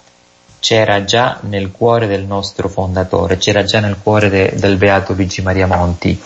[0.64, 5.42] c'era già nel cuore del nostro fondatore, c'era già nel cuore de, del beato Luigi
[5.42, 6.18] Maria Monti.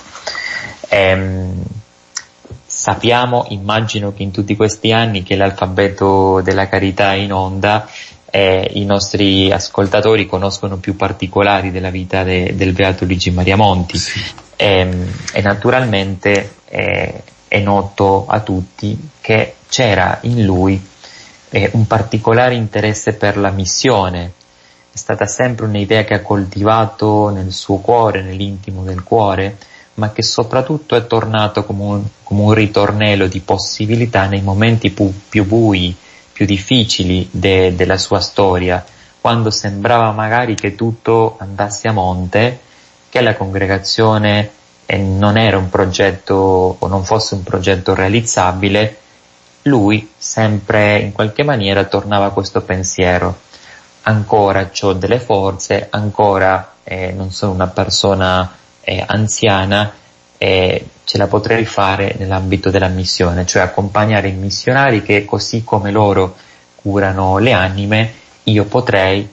[0.91, 1.61] Ehm,
[2.65, 7.89] sappiamo, immagino che in tutti questi anni che l'alfabeto della carità è in onda,
[8.31, 13.99] eh, i nostri ascoltatori conoscono più particolari della vita de, del beato Luigi Maria Monti
[13.99, 14.23] sì.
[14.55, 20.81] ehm, e naturalmente eh, è noto a tutti che c'era in lui
[21.51, 24.33] eh, un particolare interesse per la missione.
[24.93, 29.57] È stata sempre un'idea che ha coltivato nel suo cuore, nell'intimo del cuore,
[29.95, 35.13] ma che soprattutto è tornato come un, come un ritornello di possibilità nei momenti pu,
[35.29, 35.95] più bui,
[36.33, 38.85] più difficili de, della sua storia,
[39.21, 42.61] quando sembrava magari che tutto andasse a monte
[43.09, 44.51] che la congregazione
[44.87, 48.99] eh, non era un progetto o non fosse un progetto realizzabile,
[49.63, 53.47] lui sempre in qualche maniera tornava a questo pensiero.
[54.03, 59.93] Ancora ho delle forze, ancora eh, non sono una persona eh, anziana,
[60.39, 65.91] eh, ce la potrei fare nell'ambito della missione, cioè accompagnare i missionari che così come
[65.91, 66.37] loro
[66.75, 68.13] curano le anime,
[68.45, 69.29] io potrei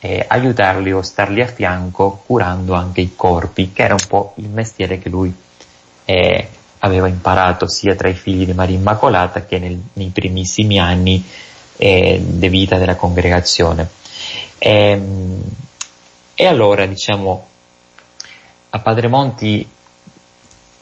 [0.00, 4.48] eh, aiutarli o starli a fianco curando anche i corpi, che era un po' il
[4.48, 5.32] mestiere che lui
[6.04, 6.48] eh,
[6.80, 11.24] aveva imparato sia tra i figli di Maria Immacolata che nel, nei primissimi anni
[11.76, 13.88] eh, di vita della congregazione.
[14.58, 15.42] E, ehm,
[16.34, 17.46] e allora, diciamo,
[18.70, 19.68] a Padre Monti,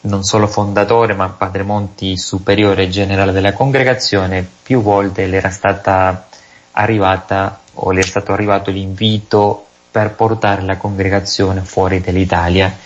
[0.02, 6.28] non solo fondatore, ma Padre Monti superiore generale della congregazione, più volte le era stata
[6.72, 12.76] arrivata o le è stato arrivato l'invito per portare la congregazione fuori dall'Italia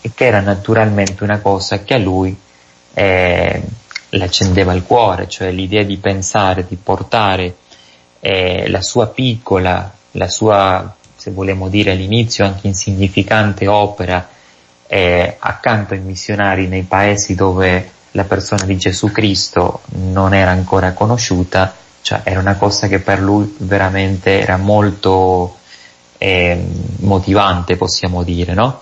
[0.00, 2.36] e che era naturalmente una cosa che a lui
[2.98, 3.62] eh,
[4.08, 7.54] le accendeva il cuore, cioè l'idea di pensare, di portare
[8.18, 14.28] eh, la sua piccola, la sua, se vogliamo dire all'inizio anche insignificante opera
[14.88, 20.92] eh, accanto ai missionari nei paesi dove la persona di Gesù Cristo non era ancora
[20.92, 25.56] conosciuta, cioè era una cosa che per lui veramente era molto
[26.18, 26.66] eh,
[27.00, 28.80] motivante, possiamo dire, no?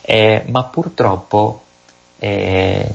[0.00, 1.64] Eh, ma purtroppo
[2.18, 2.88] eh,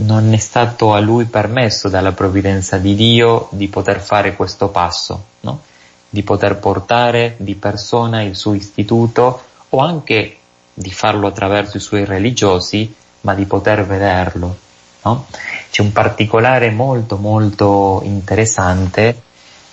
[0.00, 5.24] non è stato a lui permesso dalla provvidenza di Dio di poter fare questo passo,
[5.40, 5.62] no?
[6.08, 10.36] di poter portare di persona il suo istituto o anche
[10.72, 14.56] di farlo attraverso i suoi religiosi, ma di poter vederlo.
[15.02, 15.26] No?
[15.70, 19.22] C'è un particolare molto molto interessante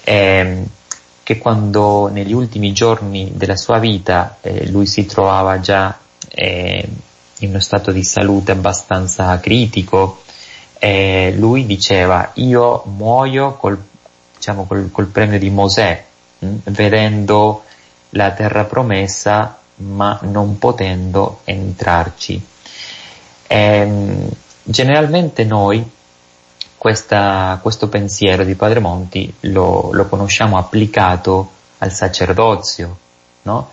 [0.03, 0.63] eh,
[1.23, 5.97] che quando negli ultimi giorni della sua vita eh, lui si trovava già
[6.29, 6.87] eh,
[7.39, 10.23] in uno stato di salute abbastanza critico,
[10.79, 13.81] eh, lui diceva io muoio col,
[14.35, 16.03] diciamo, col, col premio di Mosè,
[16.39, 17.63] mh, hm, vedendo
[18.11, 22.45] la terra promessa ma non potendo entrarci.
[23.47, 24.29] Ehm,
[24.63, 25.87] generalmente noi
[26.77, 32.97] questa, questo pensiero di Padre Monti lo, lo conosciamo applicato al sacerdozio,
[33.43, 33.71] no?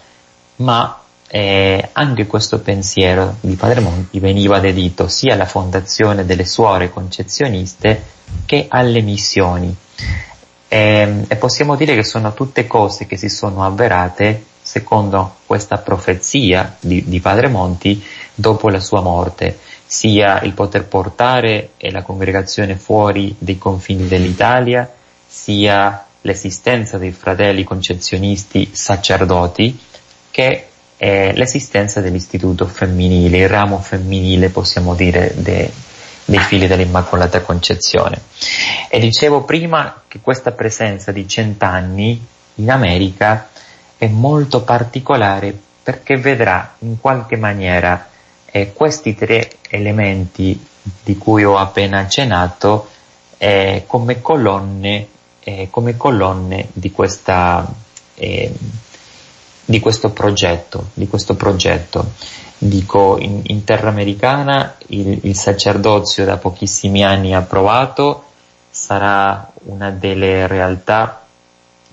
[0.57, 1.04] ma
[1.37, 8.05] eh, anche questo pensiero di Padre Monti veniva dedito sia alla fondazione delle suore concezioniste
[8.47, 9.75] che alle missioni.
[10.68, 16.77] E, e possiamo dire che sono tutte cose che si sono avverate secondo questa profezia
[16.79, 18.01] di, di Padre Monti
[18.33, 24.88] dopo la sua morte, sia il poter portare la congregazione fuori dei confini dell'Italia,
[25.27, 29.77] sia l'esistenza dei fratelli concezionisti sacerdoti,
[30.31, 30.68] che
[31.05, 35.71] è l'esistenza dell'istituto femminile, il ramo femminile possiamo dire de,
[36.25, 38.23] dei figli dell'Immacolata Concezione.
[38.88, 43.51] E dicevo prima che questa presenza di cent'anni in America
[43.99, 48.09] è molto particolare perché vedrà in qualche maniera
[48.47, 50.59] eh, questi tre elementi
[51.03, 52.88] di cui ho appena accennato
[53.37, 55.07] eh, come colonne,
[55.40, 57.71] eh, come colonne di, questa,
[58.14, 58.55] eh,
[59.64, 62.12] di questo progetto, di questo progetto.
[62.59, 68.24] Dico, in, in terra americana il, il sacerdozio da pochissimi anni approvato
[68.70, 71.24] sarà una delle realtà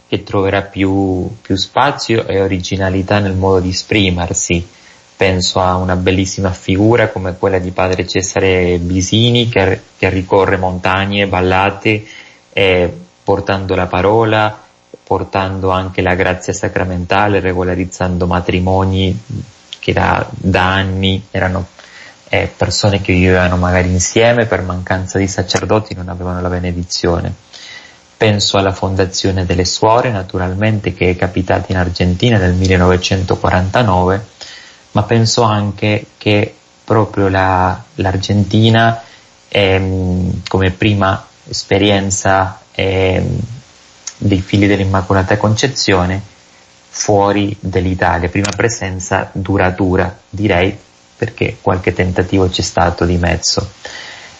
[0.08, 4.68] che troverà più, più spazio e originalità nel modo di esprimersi.
[5.16, 11.28] Penso a una bellissima figura come quella di padre Cesare Bisini che, che ricorre montagne,
[11.28, 12.04] ballate,
[12.52, 14.62] eh, portando la parola,
[15.04, 19.20] portando anche la grazia sacramentale, regolarizzando matrimoni
[19.80, 21.68] che da, da anni erano
[22.30, 27.34] eh, persone che vivevano magari insieme per mancanza di sacerdoti non avevano la benedizione.
[28.16, 34.26] Penso alla fondazione delle suore naturalmente che è capitata in Argentina nel 1949,
[34.92, 36.56] ma penso anche che
[36.86, 39.02] proprio la, l'Argentina
[39.50, 43.40] ehm, come prima esperienza ehm,
[44.24, 46.22] dei figli dell'Immacolata Concezione
[46.90, 50.78] fuori dall'Italia, prima presenza duratura, direi,
[51.16, 53.68] perché qualche tentativo c'è stato di mezzo.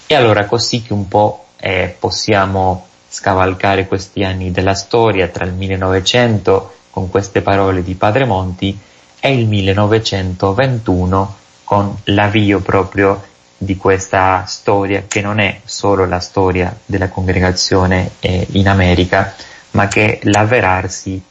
[0.06, 5.54] E allora così che un po' eh, possiamo scavalcare questi anni della storia tra il
[5.54, 8.78] 1900 con queste parole di Padre Monti
[9.20, 13.24] e il 1921 con l'avvio proprio
[13.58, 19.34] di questa storia che non è solo la storia della congregazione eh, in America,
[19.72, 21.22] ma che è l'avverarsi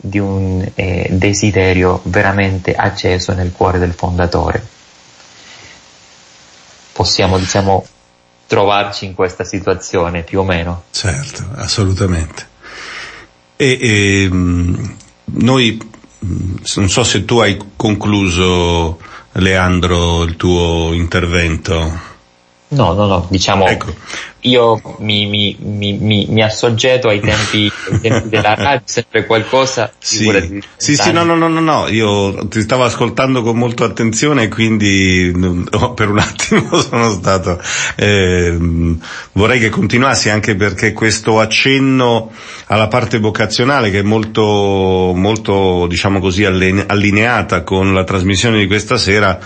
[0.00, 4.66] di un eh, desiderio veramente acceso nel cuore del fondatore.
[6.92, 7.86] Possiamo, diciamo,
[8.46, 10.84] trovarci in questa situazione più o meno.
[10.90, 12.46] Certo, assolutamente.
[13.56, 15.78] E, e ehm, noi,
[16.20, 18.98] non so se tu hai concluso,
[19.32, 22.06] Leandro, il tuo intervento.
[22.68, 23.94] No, no, no, diciamo, ecco.
[24.48, 29.92] Io mi, mi, mi, mi, assoggetto ai tempi, ai tempi della radio, sempre qualcosa.
[29.98, 34.44] Sì, sì, sì, no, no, no, no, no, io ti stavo ascoltando con molta attenzione
[34.44, 37.60] e quindi no, per un attimo sono stato,
[37.96, 38.56] eh,
[39.32, 42.30] vorrei che continuassi anche perché questo accenno
[42.66, 48.96] alla parte vocazionale che è molto, molto, diciamo così, allineata con la trasmissione di questa
[48.96, 49.38] sera,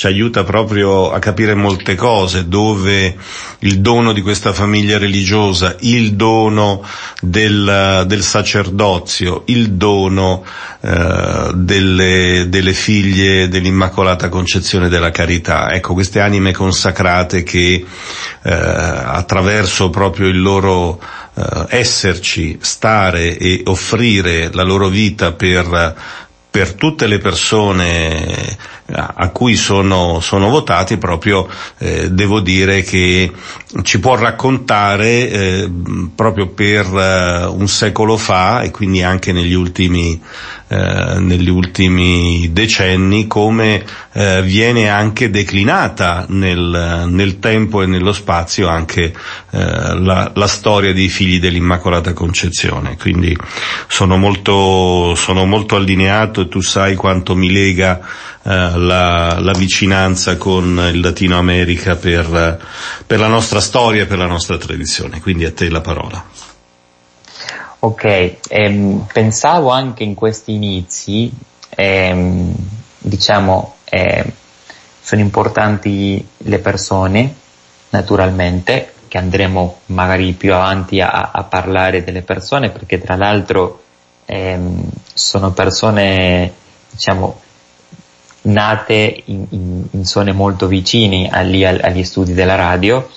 [0.00, 3.14] ci aiuta proprio a capire molte cose, dove
[3.58, 6.84] il dono di questa famiglia religiosa, il dono
[7.20, 10.44] del, del sacerdozio, il dono
[10.80, 15.72] eh, delle, delle figlie dell'Immacolata Concezione della Carità.
[15.72, 17.84] Ecco, queste anime consacrate che
[18.42, 21.00] eh, attraverso proprio il loro
[21.34, 26.18] eh, esserci, stare e offrire la loro vita per
[26.50, 28.56] per tutte le persone
[28.92, 33.30] a cui sono, sono votati proprio eh, devo dire che
[33.82, 35.70] ci può raccontare eh,
[36.14, 40.20] proprio per eh, un secolo fa e quindi anche negli ultimi,
[40.68, 48.68] eh, negli ultimi decenni come eh, viene anche declinata nel, nel, tempo e nello spazio
[48.68, 49.12] anche
[49.50, 52.96] eh, la, la, storia dei figli dell'Immacolata Concezione.
[52.96, 53.36] Quindi
[53.86, 58.00] sono molto, sono molto allineato e tu sai quanto mi lega
[58.42, 62.60] eh, la, la, vicinanza con il Latino America per,
[63.06, 65.20] per la nostra storia e per la nostra tradizione.
[65.20, 66.24] Quindi a te la parola.
[67.82, 71.32] Ok, ehm, pensavo anche in questi inizi,
[71.70, 72.54] ehm,
[72.98, 74.32] diciamo, eh,
[75.00, 77.34] sono importanti le persone,
[77.88, 83.82] naturalmente, che andremo magari più avanti a, a parlare delle persone, perché tra l'altro
[84.26, 86.52] ehm, sono persone,
[86.90, 87.40] diciamo,
[88.42, 93.08] nate in, in, in zone molto vicine agli, agli studi della radio,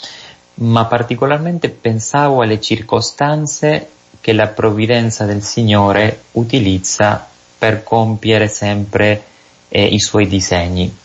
[0.55, 9.23] ma particolarmente pensavo alle circostanze che la provvidenza del Signore utilizza per compiere sempre
[9.69, 10.95] eh, i suoi disegni.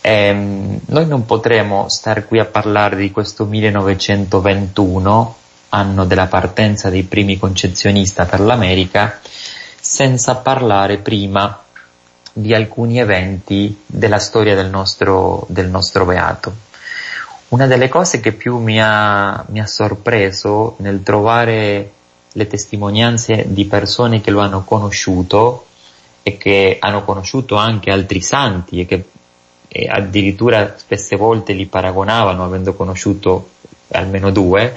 [0.00, 5.36] Ehm, noi non potremo stare qui a parlare di questo 1921,
[5.70, 9.18] anno della partenza dei primi concezionista per l'America,
[9.80, 11.63] senza parlare prima
[12.34, 16.54] di alcuni eventi della storia del nostro, del nostro beato.
[17.48, 21.92] Una delle cose che più mi ha, mi ha sorpreso nel trovare
[22.32, 25.66] le testimonianze di persone che lo hanno conosciuto
[26.22, 29.04] e che hanno conosciuto anche altri santi e che
[29.76, 33.48] e addirittura spesse volte li paragonavano avendo conosciuto
[33.88, 34.72] almeno due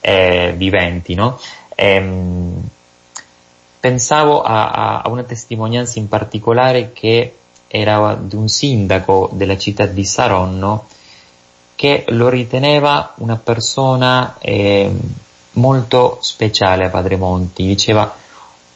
[0.00, 1.38] eh, viventi, no?
[1.74, 2.58] Ehm,
[3.80, 7.34] pensavo a, a, una testimonianza in particolare che
[7.68, 10.86] era di un sindaco della città di Saronno
[11.74, 14.90] che lo riteneva una persona eh,
[15.52, 17.66] molto speciale a Padre Monti.
[17.66, 18.12] Diceva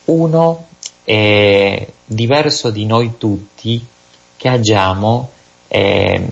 [0.04, 0.66] uno
[1.04, 3.84] eh, diverso di noi tutti
[4.36, 5.30] che agiamo
[5.68, 6.28] eh,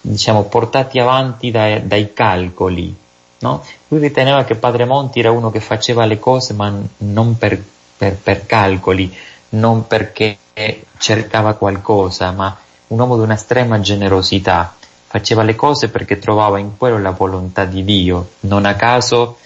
[0.00, 2.96] diciamo portati avanti dai, dai calcoli
[3.40, 3.64] No?
[3.88, 7.62] Lui riteneva che Padre Monti era uno che faceva le cose ma non per,
[7.96, 9.14] per, per calcoli,
[9.50, 10.38] non perché
[10.98, 12.56] cercava qualcosa, ma
[12.88, 14.74] un uomo di un'estrema generosità.
[15.06, 18.30] Faceva le cose perché trovava in quello la volontà di Dio.
[18.40, 19.38] Non a caso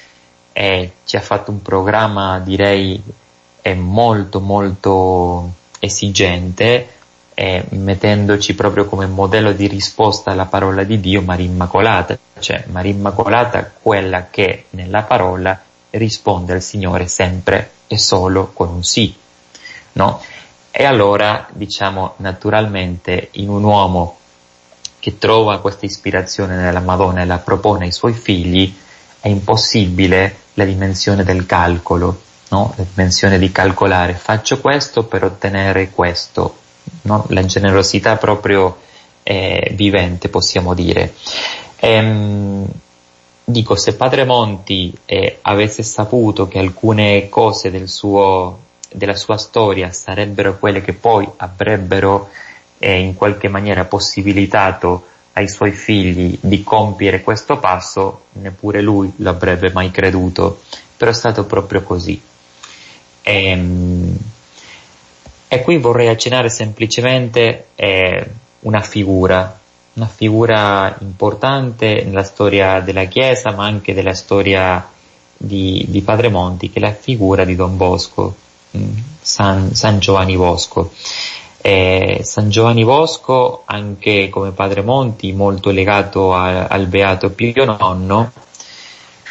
[0.52, 3.02] eh, ci ha fatto un programma, direi,
[3.62, 6.93] eh, molto molto esigente,
[7.34, 12.92] eh, mettendoci proprio come modello di risposta alla parola di Dio Maria Immacolata, cioè Maria
[12.92, 15.60] Immacolata quella che nella parola
[15.90, 19.14] risponde al Signore sempre e solo con un sì,
[19.92, 20.22] no?
[20.70, 24.18] E allora, diciamo, naturalmente in un uomo
[24.98, 28.74] che trova questa ispirazione nella Madonna e la propone ai suoi figli,
[29.20, 32.74] è impossibile la dimensione del calcolo, no?
[32.76, 36.62] La dimensione di calcolare, faccio questo per ottenere questo,
[37.04, 37.24] no?
[37.28, 38.76] la generosità proprio
[39.22, 41.14] eh, vivente, possiamo dire.
[41.76, 42.66] Ehm,
[43.44, 48.60] dico, se Padre Monti eh, avesse saputo che alcune cose del suo,
[48.92, 52.28] della sua storia sarebbero quelle che poi avrebbero
[52.78, 59.72] eh, in qualche maniera possibilitato ai suoi figli di compiere questo passo, neppure lui l'avrebbe
[59.72, 60.60] mai creduto,
[60.96, 62.20] però è stato proprio così.
[63.22, 64.16] Ehm,
[65.48, 68.30] e qui vorrei accennare semplicemente eh,
[68.60, 69.58] una figura,
[69.94, 74.88] una figura importante nella storia della Chiesa, ma anche della storia
[75.36, 78.34] di, di Padre Monti, che è la figura di Don Bosco,
[78.76, 80.90] mm, San, San Giovanni Bosco.
[81.60, 88.28] Eh, San Giovanni Bosco, anche come Padre Monti, molto legato a, al Beato Pio IX,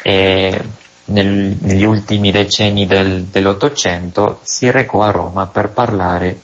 [0.02, 0.64] eh,
[1.06, 6.40] nel, negli ultimi decenni del, dell'Ottocento si recò a Roma per parlare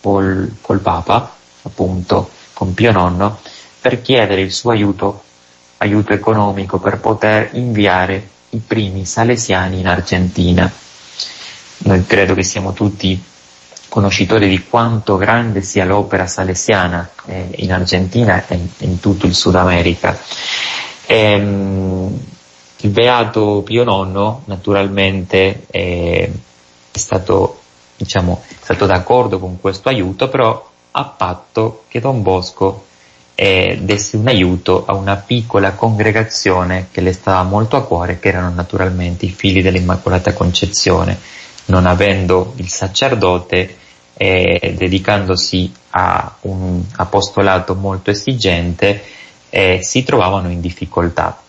[0.00, 3.30] col, col Papa, appunto, con Pio IX,
[3.80, 5.22] per chiedere il suo aiuto,
[5.78, 10.70] aiuto economico per poter inviare i primi salesiani in Argentina.
[11.78, 13.22] Noi credo che siamo tutti
[13.88, 19.34] conoscitori di quanto grande sia l'opera salesiana eh, in Argentina e in, in, tutto il
[19.34, 20.18] Sud America.
[21.06, 22.20] E, ehm,
[22.82, 26.30] il Beato Pio IX naturalmente è,
[26.92, 27.60] stato,
[27.96, 32.86] diciamo, è stato d'accordo con questo aiuto, però a patto che Don Bosco
[33.34, 38.28] eh, desse un aiuto a una piccola congregazione che le stava molto a cuore, che
[38.28, 41.18] erano naturalmente i figli dell'Immacolata Concezione,
[41.66, 43.76] non avendo il sacerdote
[44.14, 49.02] eh, dedicandosi a un apostolato molto esigente,
[49.48, 51.40] eh, si trovavano in difficoltà.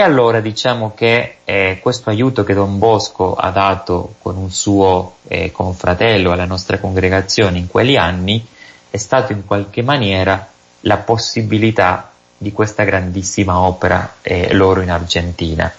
[0.00, 5.16] E allora diciamo che eh, questo aiuto che Don Bosco ha dato con un suo
[5.28, 8.42] eh, confratello alla nostra congregazione in quegli anni
[8.88, 10.48] è stato in qualche maniera
[10.80, 15.70] la possibilità di questa grandissima opera eh, loro in Argentina.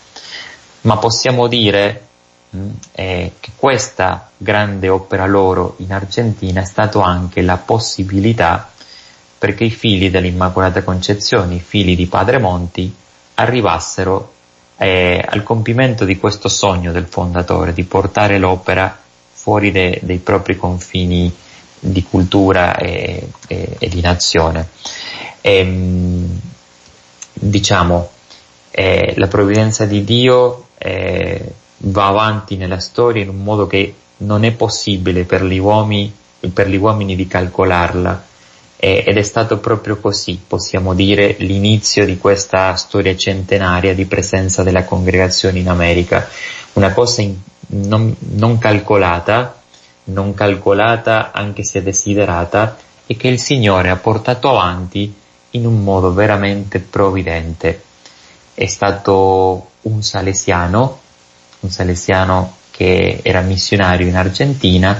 [0.81, 2.03] Ma possiamo dire
[2.51, 8.69] mh, mm, eh, che questa grande opera loro in Argentina è stato anche la possibilità
[9.39, 12.99] perché i figli dell'Immacolata Concezione, i figli di Padre Monti,
[13.35, 14.33] arrivassero
[14.77, 18.97] eh, al compimento di questo sogno del fondatore, di portare l'opera
[19.31, 21.33] fuori de, dei propri confini
[21.79, 24.69] di cultura e, e, e di nazione.
[25.41, 26.39] E, ehm,
[27.33, 28.09] diciamo,
[28.71, 34.43] eh, la provvidenza di Dio eh, va avanti nella storia in un modo che non
[34.43, 36.11] è possibile per gli uomini,
[36.53, 38.29] per gli uomini di calcolarla
[38.83, 44.85] ed è stato proprio così, possiamo dire, l'inizio di questa storia centenaria di presenza della
[44.85, 46.27] congregazione in America,
[46.73, 47.35] una cosa in,
[47.67, 49.61] non, non calcolata,
[50.05, 52.75] non calcolata anche se desiderata
[53.05, 55.13] e che il Signore ha portato avanti
[55.51, 57.83] in un modo veramente provvidente.
[58.55, 60.99] È stato un salesiano,
[61.59, 64.99] un salesiano che era missionario in Argentina,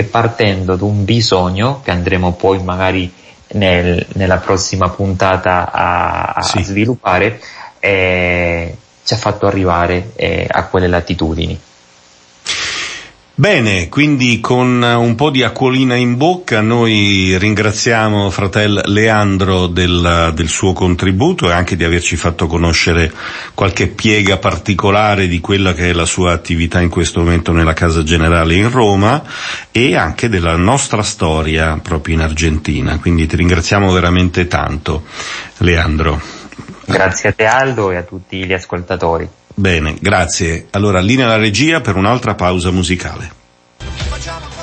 [0.00, 3.12] che partendo da un bisogno, che andremo poi magari
[3.52, 6.62] nel, nella prossima puntata a, a sì.
[6.62, 7.40] sviluppare,
[7.78, 11.58] eh, ci ha fatto arrivare eh, a quelle latitudini.
[13.40, 20.48] Bene, quindi con un po' di acquolina in bocca noi ringraziamo fratel Leandro del, del,
[20.48, 23.10] suo contributo e anche di averci fatto conoscere
[23.54, 28.02] qualche piega particolare di quella che è la sua attività in questo momento nella Casa
[28.02, 29.22] Generale in Roma
[29.72, 32.98] e anche della nostra storia proprio in Argentina.
[32.98, 35.04] Quindi ti ringraziamo veramente tanto,
[35.60, 36.20] Leandro.
[36.84, 39.26] Grazie a te Aldo e a tutti gli ascoltatori.
[39.54, 40.66] Bene, grazie.
[40.70, 43.39] Allora, linea alla regia per un'altra pausa musicale.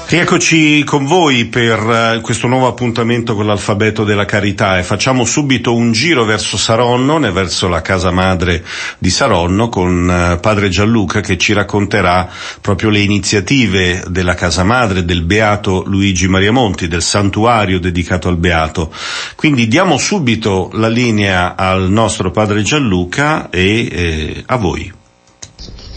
[0.09, 5.75] Rieccoci con voi per uh, questo nuovo appuntamento con l'alfabeto della carità e facciamo subito
[5.75, 8.63] un giro verso Saronno, verso la casa madre
[8.99, 12.29] di Saronno con uh, padre Gianluca che ci racconterà
[12.61, 18.37] proprio le iniziative della casa madre del beato Luigi Maria Monti, del santuario dedicato al
[18.37, 18.89] beato.
[19.35, 24.89] Quindi diamo subito la linea al nostro padre Gianluca e eh, a voi.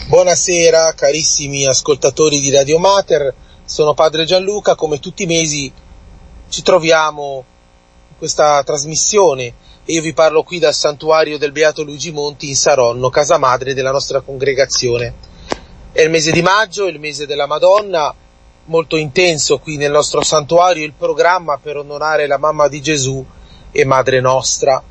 [0.07, 3.33] Buonasera carissimi ascoltatori di Radio Mater,
[3.71, 5.71] sono padre Gianluca, come tutti i mesi
[6.49, 7.45] ci troviamo
[8.09, 9.43] in questa trasmissione
[9.85, 13.73] e io vi parlo qui dal santuario del Beato Luigi Monti in Saronno, casa madre
[13.73, 15.13] della nostra congregazione.
[15.89, 18.13] È il mese di maggio, il mese della Madonna,
[18.65, 23.25] molto intenso qui nel nostro santuario il programma per onorare la mamma di Gesù
[23.71, 24.83] e madre nostra.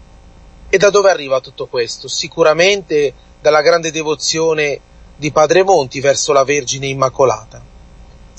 [0.70, 2.08] E da dove arriva tutto questo?
[2.08, 3.12] Sicuramente
[3.42, 4.80] dalla grande devozione
[5.16, 7.69] di Padre Monti verso la Vergine Immacolata.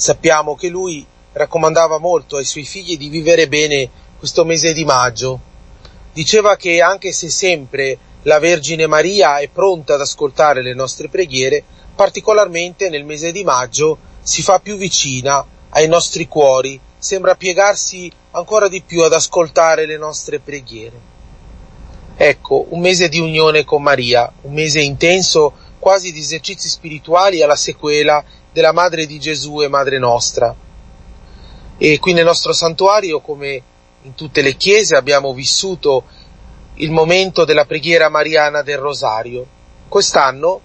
[0.02, 3.88] Sappiamo che lui raccomandava molto ai suoi figli di vivere bene
[4.18, 5.40] questo mese di maggio.
[6.12, 11.64] Diceva che anche se sempre la Vergine Maria è pronta ad ascoltare le nostre preghiere,
[11.94, 18.68] particolarmente nel mese di maggio si fa più vicina ai nostri cuori, sembra piegarsi ancora
[18.68, 21.00] di più ad ascoltare le nostre preghiere.
[22.16, 27.56] Ecco, un mese di unione con Maria, un mese intenso quasi di esercizi spirituali alla
[27.56, 30.54] sequela della Madre di Gesù e Madre nostra.
[31.78, 33.64] E qui nel nostro santuario, come
[34.04, 36.04] in tutte le chiese, abbiamo vissuto
[36.76, 39.46] il momento della preghiera mariana del Rosario.
[39.88, 40.62] Quest'anno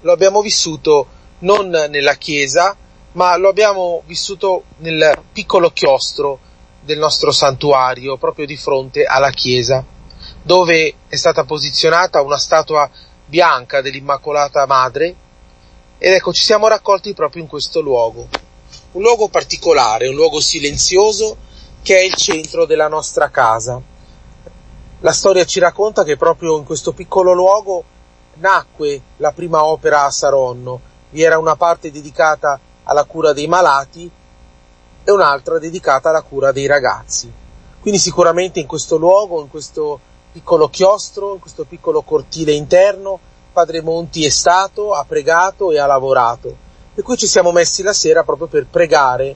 [0.00, 1.06] lo abbiamo vissuto
[1.40, 2.76] non nella chiesa,
[3.12, 6.38] ma lo abbiamo vissuto nel piccolo chiostro
[6.80, 9.84] del nostro santuario, proprio di fronte alla chiesa,
[10.42, 12.88] dove è stata posizionata una statua
[13.26, 15.14] bianca dell'Immacolata Madre
[15.98, 18.28] ed ecco ci siamo raccolti proprio in questo luogo,
[18.92, 21.36] un luogo particolare, un luogo silenzioso
[21.82, 23.80] che è il centro della nostra casa.
[25.00, 27.84] La storia ci racconta che proprio in questo piccolo luogo
[28.34, 30.80] nacque la prima opera a Saronno,
[31.10, 34.08] vi era una parte dedicata alla cura dei malati
[35.02, 37.32] e un'altra dedicata alla cura dei ragazzi.
[37.80, 39.98] Quindi sicuramente in questo luogo, in questo
[40.30, 43.18] piccolo chiostro, in questo piccolo cortile interno,
[43.58, 46.56] Padre Monti è stato, ha pregato e ha lavorato.
[46.94, 49.34] E qui ci siamo messi la sera proprio per pregare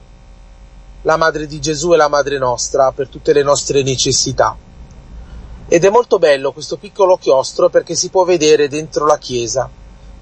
[1.01, 4.55] la Madre di Gesù e la Madre nostra per tutte le nostre necessità.
[5.67, 9.69] Ed è molto bello questo piccolo chiostro perché si può vedere dentro la chiesa.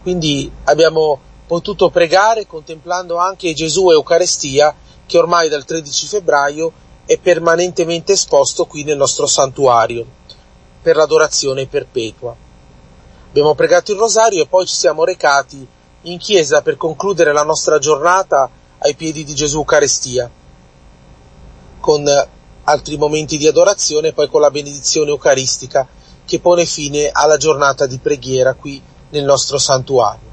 [0.02, 4.74] Quindi abbiamo potuto pregare contemplando anche Gesù Eucaristia
[5.06, 6.72] che ormai dal 13 febbraio
[7.06, 10.04] è permanentemente esposto qui nel nostro santuario
[10.82, 12.50] per l'adorazione perpetua.
[13.32, 15.66] Abbiamo pregato il rosario e poi ci siamo recati
[16.02, 20.30] in chiesa per concludere la nostra giornata ai piedi di Gesù Eucaristia,
[21.80, 22.28] con
[22.64, 25.88] altri momenti di adorazione e poi con la benedizione eucaristica
[26.26, 30.28] che pone fine alla giornata di preghiera qui nel nostro santuario.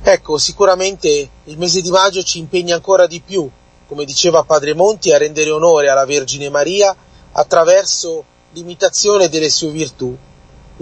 [0.00, 3.50] Ecco, sicuramente il mese di maggio ci impegna ancora di più,
[3.88, 6.94] come diceva Padre Monti, a rendere onore alla Vergine Maria
[7.32, 8.22] attraverso
[8.52, 10.16] l'imitazione delle sue virtù,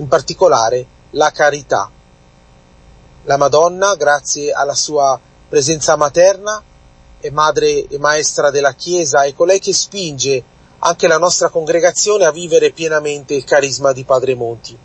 [0.01, 1.91] in particolare la carità.
[3.25, 6.63] La Madonna, grazie alla sua presenza materna,
[7.21, 10.43] è madre e maestra della Chiesa, è colei che spinge
[10.79, 14.77] anche la nostra congregazione a vivere pienamente il carisma di Padre Monti,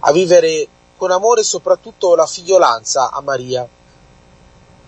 [0.00, 3.66] a vivere con amore soprattutto la figliolanza a Maria.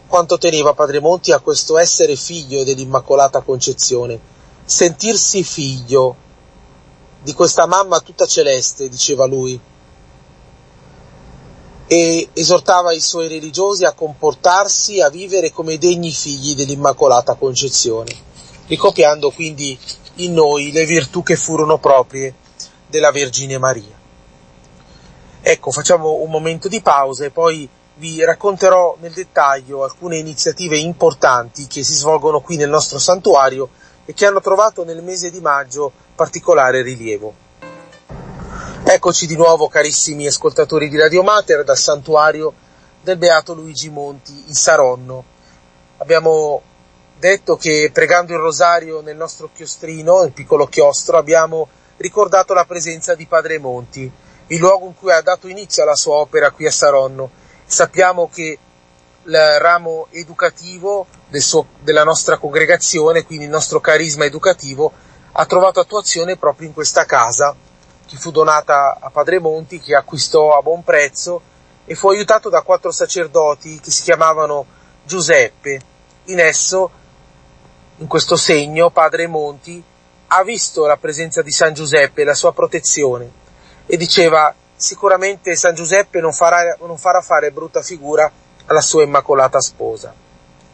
[0.09, 4.19] Quanto teneva Padre Monti a questo essere figlio dell'Immacolata Concezione,
[4.65, 6.17] sentirsi figlio
[7.23, 9.59] di questa mamma tutta celeste, diceva lui,
[11.87, 18.15] e esortava i suoi religiosi a comportarsi, a vivere come degni figli dell'Immacolata Concezione,
[18.67, 19.79] ricopiando quindi
[20.17, 22.35] in noi le virtù che furono proprie
[22.87, 24.01] della Vergine Maria.
[25.41, 31.67] Ecco, facciamo un momento di pausa e poi vi racconterò nel dettaglio alcune iniziative importanti
[31.67, 33.69] che si svolgono qui nel nostro santuario
[34.05, 37.35] e che hanno trovato nel mese di maggio particolare rilievo.
[38.85, 42.53] Eccoci di nuovo carissimi ascoltatori di Radio Mater dal santuario
[43.01, 45.25] del Beato Luigi Monti in Saronno.
[45.99, 46.63] Abbiamo
[47.19, 53.15] detto che pregando il rosario nel nostro chiostrino, nel piccolo chiostro, abbiamo ricordato la presenza
[53.15, 54.11] di Padre Monti,
[54.49, 57.31] il luogo in cui ha dato inizio alla sua opera qui a Saronno.
[57.65, 58.59] Sappiamo che
[59.25, 64.93] il ramo educativo del suo, della nostra congregazione, quindi il nostro carisma educativo,
[65.33, 67.55] ha trovato attuazione proprio in questa casa
[68.07, 71.41] che fu donata a Padre Monti, che acquistò a buon prezzo
[71.85, 74.67] e fu aiutato da quattro sacerdoti che si chiamavano
[75.05, 75.81] Giuseppe.
[76.25, 76.91] In esso,
[77.99, 79.83] in questo segno, Padre Monti
[80.29, 83.31] ha visto la presenza di San Giuseppe la sua protezione
[83.87, 88.31] e diceva sicuramente San Giuseppe non farà, non farà fare brutta figura
[88.67, 90.15] alla sua immacolata sposa.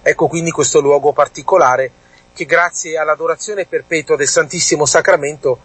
[0.03, 1.91] Ecco quindi questo luogo particolare
[2.33, 5.59] che grazie all'adorazione perpetua del Santissimo Sacramento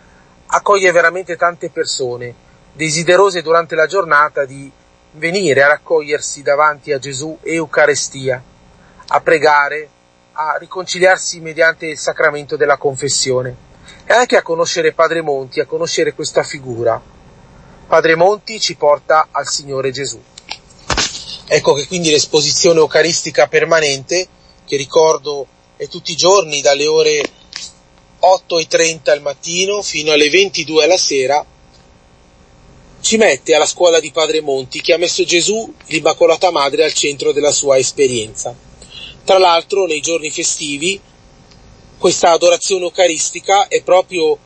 [0.47, 2.33] accoglie veramente tante persone,
[2.73, 4.71] desiderose durante la giornata di
[5.11, 8.41] venire a raccogliersi davanti a Gesù Eucarestia,
[9.07, 9.89] a pregare,
[10.33, 13.55] a riconciliarsi mediante il sacramento della confessione
[14.05, 16.99] e anche a conoscere Padre Monti, a conoscere questa figura,
[17.85, 20.19] Padre Monti ci porta al Signore Gesù.
[21.45, 24.27] Ecco che quindi l'esposizione eucaristica permanente,
[24.65, 27.21] che ricordo è tutti i giorni dalle ore
[28.21, 31.45] 8.30 al mattino fino alle 22 alla sera,
[33.01, 37.33] ci mette alla scuola di Padre Monti che ha messo Gesù, l'Immacolata Madre, al centro
[37.33, 38.55] della sua esperienza.
[39.25, 40.99] Tra l'altro, nei giorni festivi,
[41.97, 44.37] questa adorazione eucaristica è proprio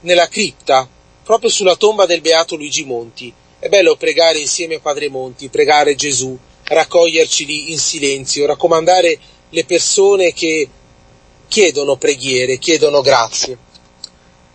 [0.00, 0.88] nella cripta
[1.26, 3.34] proprio sulla tomba del beato Luigi Monti.
[3.58, 9.64] È bello pregare insieme a Padre Monti, pregare Gesù, raccoglierci lì in silenzio, raccomandare le
[9.64, 10.68] persone che
[11.48, 13.56] chiedono preghiere, chiedono grazie.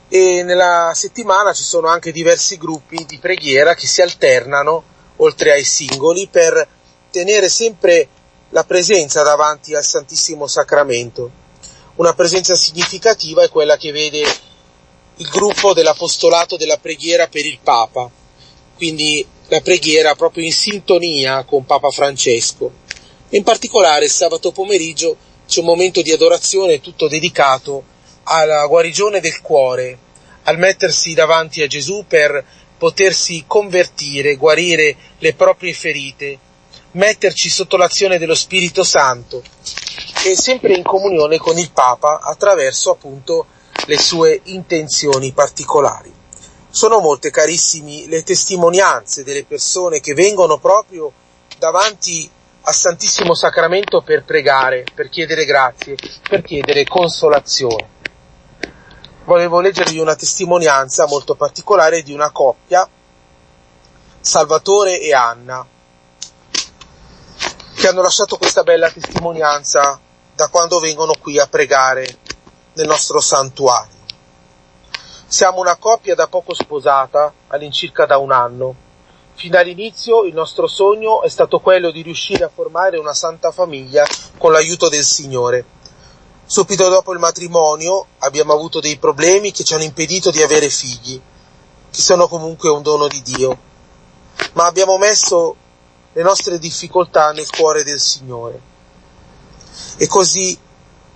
[0.08, 4.84] E nella settimana ci sono anche diversi gruppi di preghiera che si alternano,
[5.16, 6.68] oltre ai singoli, per
[7.10, 8.08] tenere sempre
[8.50, 11.32] la presenza davanti al Santissimo Sacramento.
[11.96, 14.24] Una presenza significativa è quella che vede
[15.16, 18.20] il gruppo dell'Apostolato della preghiera per il Papa,
[18.82, 22.72] quindi la preghiera proprio in sintonia con Papa Francesco.
[23.30, 25.16] In particolare sabato pomeriggio
[25.48, 27.84] c'è un momento di adorazione tutto dedicato
[28.24, 29.96] alla guarigione del cuore,
[30.46, 32.44] al mettersi davanti a Gesù per
[32.76, 36.40] potersi convertire, guarire le proprie ferite,
[36.94, 39.44] metterci sotto l'azione dello Spirito Santo
[40.26, 43.46] e sempre in comunione con il Papa attraverso appunto
[43.86, 46.21] le sue intenzioni particolari.
[46.74, 51.12] Sono molte, carissimi, le testimonianze delle persone che vengono proprio
[51.58, 55.98] davanti al Santissimo Sacramento per pregare, per chiedere grazie,
[56.30, 57.90] per chiedere consolazione.
[59.26, 62.88] Volevo leggervi una testimonianza molto particolare di una coppia,
[64.22, 65.66] Salvatore e Anna,
[67.76, 70.00] che hanno lasciato questa bella testimonianza
[70.34, 72.18] da quando vengono qui a pregare
[72.76, 74.01] nel nostro santuario.
[75.32, 78.76] Siamo una coppia da poco sposata, all'incirca da un anno.
[79.34, 84.06] Fin dall'inizio il nostro sogno è stato quello di riuscire a formare una santa famiglia
[84.38, 85.64] con l'aiuto del Signore.
[86.46, 91.22] Subito dopo il matrimonio abbiamo avuto dei problemi che ci hanno impedito di avere figli,
[91.90, 93.58] che sono comunque un dono di Dio.
[94.52, 95.56] Ma abbiamo messo
[96.12, 98.60] le nostre difficoltà nel cuore del Signore.
[99.96, 100.60] E così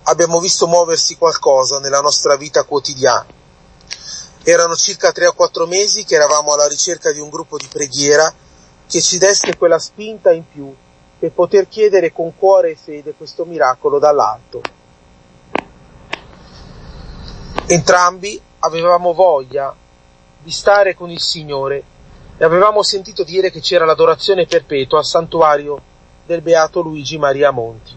[0.04, 3.35] abbiamo visto muoversi qualcosa nella nostra vita quotidiana.
[4.48, 8.32] Erano circa tre o quattro mesi che eravamo alla ricerca di un gruppo di preghiera
[8.86, 10.72] che ci desse quella spinta in più
[11.18, 14.60] per poter chiedere con cuore e fede questo miracolo dall'alto.
[17.66, 19.74] Entrambi avevamo voglia
[20.40, 21.82] di stare con il Signore
[22.38, 25.82] e avevamo sentito dire che c'era l'adorazione perpetua al santuario
[26.24, 27.96] del Beato Luigi Maria Monti.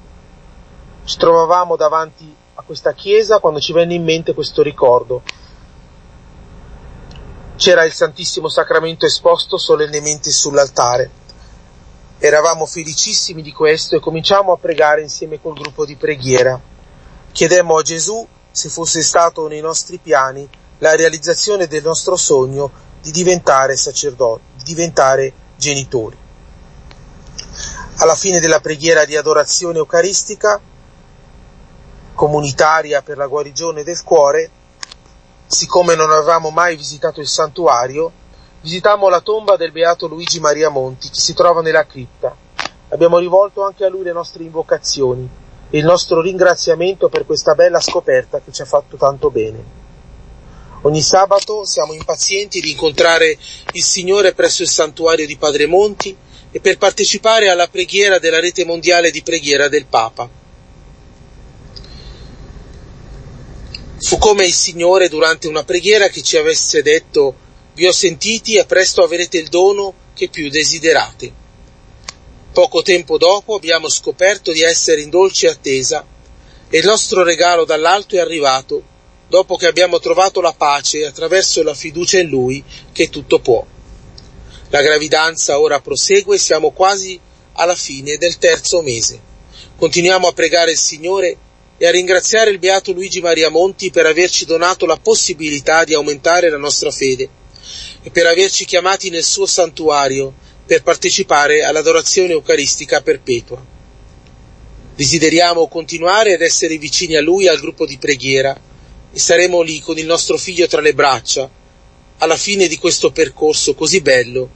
[1.03, 5.21] Ci trovavamo davanti a questa chiesa quando ci venne in mente questo ricordo.
[7.59, 11.11] C'era il Santissimo Sacramento esposto solennemente sull'altare.
[12.17, 16.57] Eravamo felicissimi di questo e cominciamo a pregare insieme col gruppo di preghiera.
[17.33, 20.47] Chiedemmo a Gesù, se fosse stato nei nostri piani,
[20.77, 26.15] la realizzazione del nostro sogno di diventare sacerdoti, di diventare genitori.
[27.97, 30.61] Alla fine della preghiera di adorazione eucaristica
[32.13, 34.49] comunitaria per la guarigione del cuore,
[35.49, 38.11] siccome non avevamo mai visitato il santuario,
[38.61, 42.35] visitammo la tomba del beato Luigi Maria Monti, che si trova nella cripta.
[42.89, 45.27] Abbiamo rivolto anche a lui le nostre invocazioni
[45.71, 49.77] e il nostro ringraziamento per questa bella scoperta che ci ha fatto tanto bene.
[50.81, 53.35] Ogni sabato siamo impazienti di incontrare
[53.73, 56.15] il Signore presso il santuario di Padre Monti
[56.51, 60.38] e per partecipare alla preghiera della rete mondiale di preghiera del Papa.
[64.01, 67.35] Fu come il Signore durante una preghiera che ci avesse detto
[67.73, 71.31] vi ho sentiti e presto avrete il dono che più desiderate.
[72.53, 76.05] Poco tempo dopo abbiamo scoperto di essere in dolce attesa
[76.69, 78.81] e il nostro regalo dall'alto è arrivato
[79.27, 83.65] dopo che abbiamo trovato la pace attraverso la fiducia in Lui che tutto può.
[84.69, 87.19] La gravidanza ora prosegue e siamo quasi
[87.53, 89.19] alla fine del terzo mese.
[89.77, 91.37] Continuiamo a pregare il Signore
[91.81, 96.49] e a ringraziare il Beato Luigi Maria Monti per averci donato la possibilità di aumentare
[96.49, 97.29] la nostra fede
[98.03, 100.33] e per averci chiamati nel suo santuario
[100.65, 103.65] per partecipare all'adorazione eucaristica perpetua.
[104.93, 108.59] Desideriamo continuare ad essere vicini a Lui al gruppo di preghiera
[109.13, 111.49] e saremo lì con il nostro figlio tra le braccia
[112.17, 114.49] alla fine di questo percorso così bello.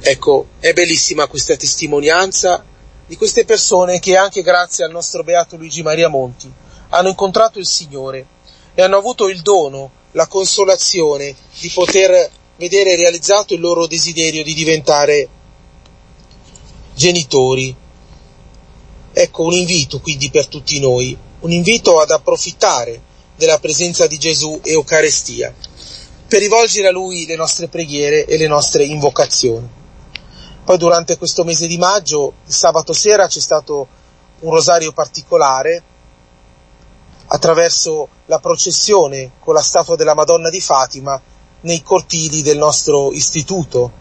[0.00, 2.64] Ecco, è bellissima questa testimonianza
[3.06, 6.52] di queste persone che anche grazie al nostro beato Luigi Maria Monti
[6.88, 8.26] hanno incontrato il Signore
[8.74, 14.54] e hanno avuto il dono, la consolazione di poter vedere realizzato il loro desiderio di
[14.54, 15.28] diventare
[16.94, 17.74] genitori.
[19.12, 23.00] Ecco un invito quindi per tutti noi, un invito ad approfittare
[23.36, 25.54] della presenza di Gesù e Eucaristia,
[26.28, 29.68] per rivolgere a Lui le nostre preghiere e le nostre invocazioni.
[30.66, 33.86] Poi durante questo mese di maggio, il sabato sera, c'è stato
[34.40, 35.80] un rosario particolare
[37.26, 41.22] attraverso la processione con la statua della Madonna di Fatima
[41.60, 43.92] nei cortili del nostro istituto,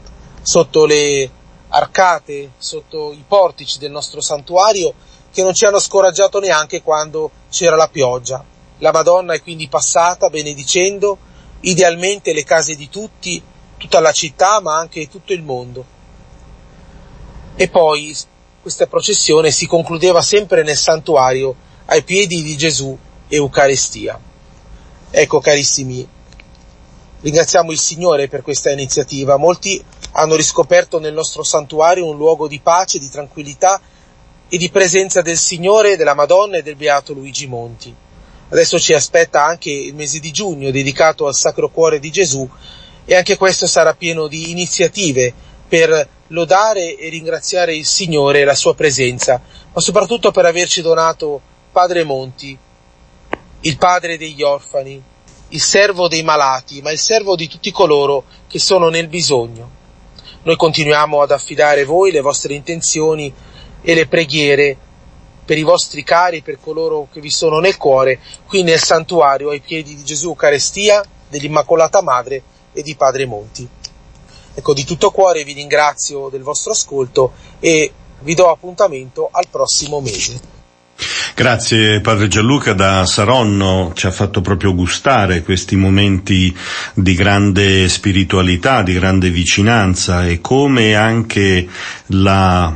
[0.41, 1.29] sotto le
[1.67, 4.91] arcate, sotto i portici del nostro santuario,
[5.31, 8.43] che non ci hanno scoraggiato neanche quando c'era la pioggia.
[8.79, 11.15] La Madonna è quindi passata benedicendo
[11.59, 13.39] idealmente le case di tutti,
[13.77, 15.93] tutta la città, ma anche tutto il mondo.
[17.55, 18.15] E poi
[18.61, 22.97] questa processione si concludeva sempre nel santuario ai piedi di Gesù
[23.27, 24.19] Eucaristia.
[25.11, 26.05] Ecco carissimi,
[27.21, 29.37] ringraziamo il Signore per questa iniziativa.
[29.37, 33.79] Molti hanno riscoperto nel nostro santuario un luogo di pace, di tranquillità
[34.49, 37.93] e di presenza del Signore, della Madonna e del Beato Luigi Monti.
[38.49, 42.47] Adesso ci aspetta anche il mese di giugno dedicato al Sacro Cuore di Gesù
[43.05, 45.33] e anche questo sarà pieno di iniziative
[45.67, 49.41] per lodare e ringraziare il Signore e la sua presenza,
[49.73, 52.57] ma soprattutto per averci donato Padre Monti,
[53.61, 55.01] il padre degli orfani,
[55.49, 59.69] il servo dei malati, ma il servo di tutti coloro che sono nel bisogno.
[60.43, 63.33] Noi continuiamo ad affidare voi le vostre intenzioni
[63.81, 64.77] e le preghiere
[65.43, 69.61] per i vostri cari, per coloro che vi sono nel cuore, qui nel santuario ai
[69.61, 72.41] piedi di Gesù Eucaristia, dell'Immacolata Madre
[72.73, 73.67] e di Padre Monti.
[74.55, 77.91] Ecco, di tutto cuore vi ringrazio del vostro ascolto e
[78.21, 80.53] vi do appuntamento al prossimo mese.
[81.35, 86.55] Grazie Padre Gianluca da Saronno, ci ha fatto proprio gustare questi momenti
[86.93, 91.67] di grande spiritualità, di grande vicinanza e come anche
[92.07, 92.73] la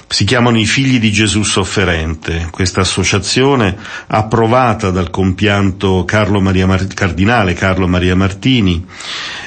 [0.06, 2.48] si chiamano i figli di Gesù sofferente.
[2.50, 3.76] Questa associazione,
[4.06, 8.84] approvata dal compianto Carlo Maria Mar- cardinale Carlo Maria Martini,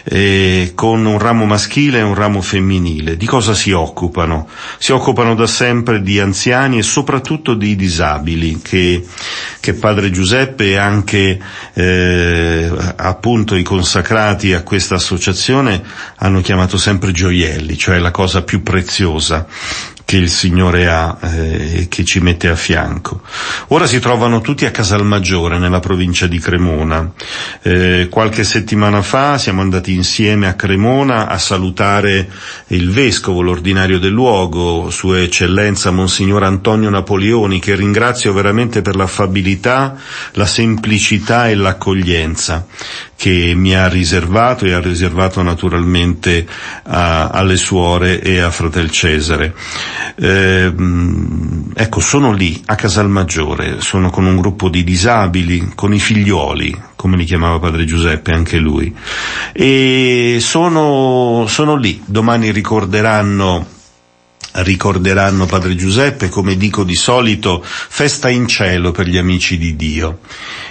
[0.03, 3.17] eh, con un ramo maschile e un ramo femminile.
[3.17, 4.47] Di cosa si occupano?
[4.77, 9.05] Si occupano da sempre di anziani e soprattutto di disabili, che,
[9.59, 11.39] che Padre Giuseppe e anche
[11.73, 15.81] eh, appunto i consacrati a questa associazione
[16.17, 19.45] hanno chiamato sempre gioielli, cioè la cosa più preziosa
[20.07, 23.23] che il Signore ha e eh, che ci mette a fianco.
[23.67, 27.11] Ora si trovano tutti a Casalmaggiore, nella provincia di Cremona.
[27.61, 32.29] Eh, qualche settimana fa siamo andati insieme a Cremona a salutare
[32.67, 39.97] il Vescovo, l'ordinario del luogo, Sua Eccellenza Monsignor Antonio Napoleoni, che ringrazio veramente per l'affabilità,
[40.35, 42.65] la semplicità e l'accoglienza
[43.17, 46.45] che mi ha riservato e ha riservato naturalmente
[46.83, 49.55] a, alle suore e a Fratel Cesare.
[50.15, 50.71] Eh,
[51.73, 57.17] ecco, sono lì a Casalmaggiore, sono con un gruppo di disabili, con i figlioli, come
[57.17, 58.95] li chiamava padre Giuseppe, anche lui,
[59.51, 63.75] e sono, sono lì, domani ricorderanno
[64.57, 70.19] ricorderanno Padre Giuseppe, come dico di solito, festa in cielo per gli amici di Dio.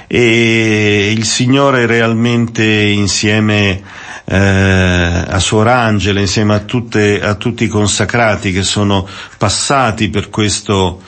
[0.07, 3.83] E il Signore realmente insieme
[4.25, 9.07] eh, a Suor Angela, insieme a, tutte, a tutti i consacrati che sono
[9.39, 11.01] passati per questo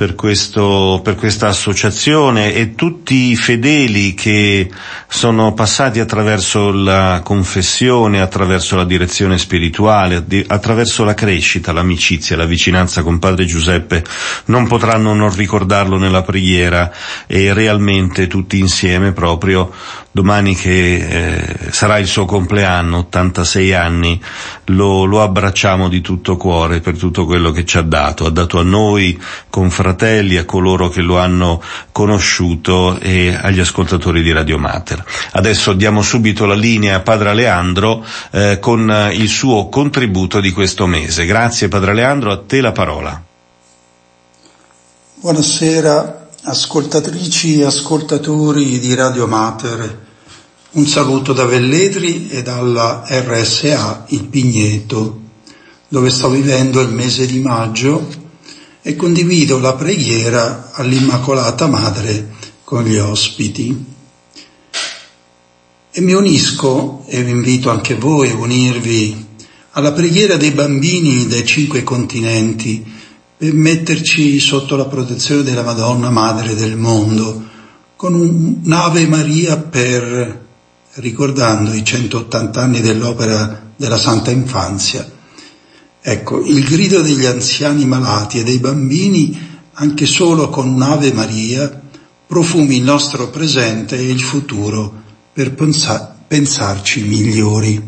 [0.00, 4.66] per, questo, per questa associazione e tutti i fedeli che
[5.06, 13.02] sono passati attraverso la confessione, attraverso la direzione spirituale, attraverso la crescita, l'amicizia, la vicinanza
[13.02, 14.02] con Padre Giuseppe,
[14.46, 16.90] non potranno non ricordarlo nella preghiera
[17.26, 19.70] e realmente tutti insieme proprio
[20.12, 24.20] domani che eh, sarà il suo compleanno, 86 anni,
[24.66, 28.26] lo, lo, abbracciamo di tutto cuore per tutto quello che ci ha dato.
[28.26, 34.32] Ha dato a noi, confratelli, a coloro che lo hanno conosciuto e agli ascoltatori di
[34.32, 35.04] Radio Mater.
[35.32, 40.86] Adesso diamo subito la linea a Padre Leandro eh, con il suo contributo di questo
[40.86, 41.24] mese.
[41.24, 43.22] Grazie Padre Leandro, a te la parola.
[45.14, 50.06] Buonasera ascoltatrici e ascoltatori di Radio Mater.
[50.72, 55.20] Un saluto da Velletri e dalla RSA Il Pigneto,
[55.88, 58.08] dove sto vivendo il mese di maggio
[58.80, 62.34] e condivido la preghiera all'Immacolata Madre
[62.64, 63.84] con gli ospiti.
[65.90, 69.26] E mi unisco, e vi invito anche voi a unirvi,
[69.72, 72.98] alla preghiera dei bambini dei cinque continenti,
[73.48, 77.48] metterci sotto la protezione della Madonna Madre del mondo,
[77.96, 80.46] con un'Ave Maria per,
[80.94, 85.08] ricordando i 180 anni dell'opera della Santa Infanzia.
[86.02, 91.80] Ecco, il grido degli anziani malati e dei bambini, anche solo con un'Ave Maria,
[92.26, 94.92] profumi il nostro presente e il futuro
[95.32, 97.82] per pensarci migliori.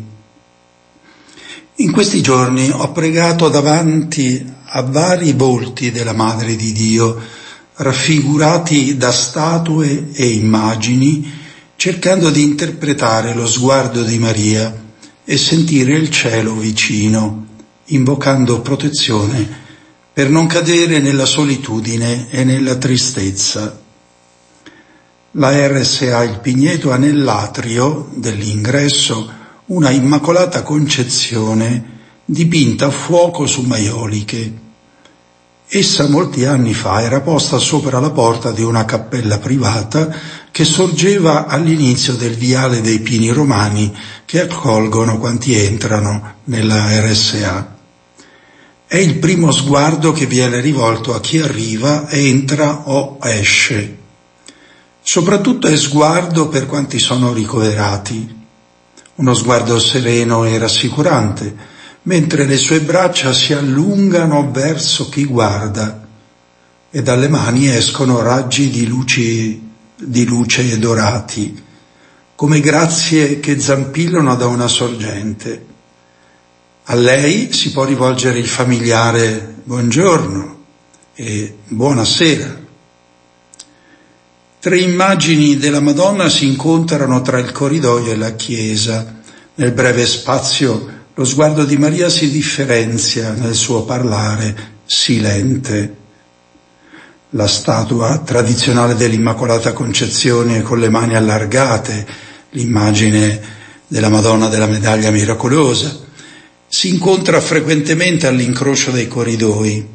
[1.77, 7.19] In questi giorni ho pregato davanti a vari volti della Madre di Dio,
[7.77, 11.31] raffigurati da statue e immagini,
[11.75, 14.71] cercando di interpretare lo sguardo di Maria
[15.25, 17.47] e sentire il cielo vicino,
[17.85, 19.61] invocando protezione
[20.13, 23.81] per non cadere nella solitudine e nella tristezza.
[25.31, 31.91] La RSA Il Pigneto ha nell'atrio dell'ingresso una Immacolata Concezione
[32.25, 34.61] dipinta a fuoco su maioliche.
[35.65, 40.13] Essa molti anni fa era posta sopra la porta di una cappella privata
[40.51, 43.95] che sorgeva all'inizio del viale dei Pini Romani
[44.25, 47.75] che accolgono quanti entrano nella RSA.
[48.85, 53.97] È il primo sguardo che viene rivolto a chi arriva, entra o esce.
[55.01, 58.41] Soprattutto è sguardo per quanti sono ricoverati.
[59.15, 61.55] Uno sguardo sereno e rassicurante,
[62.03, 66.01] mentre le sue braccia si allungano verso chi guarda
[66.95, 71.63] e dalle mani escono raggi di, luci, di luce dorati,
[72.35, 75.65] come grazie che zampillano da una sorgente.
[76.83, 80.57] A lei si può rivolgere il familiare buongiorno
[81.15, 82.62] e buonasera.
[84.63, 89.19] Tre immagini della Madonna si incontrano tra il corridoio e la chiesa.
[89.55, 94.55] Nel breve spazio lo sguardo di Maria si differenzia nel suo parlare
[94.85, 95.95] silente.
[97.31, 102.07] La statua tradizionale dell'Immacolata Concezione con le mani allargate,
[102.51, 103.41] l'immagine
[103.85, 105.93] della Madonna della Medaglia Miracolosa,
[106.69, 109.85] si incontra frequentemente all'incrocio dei corridoi.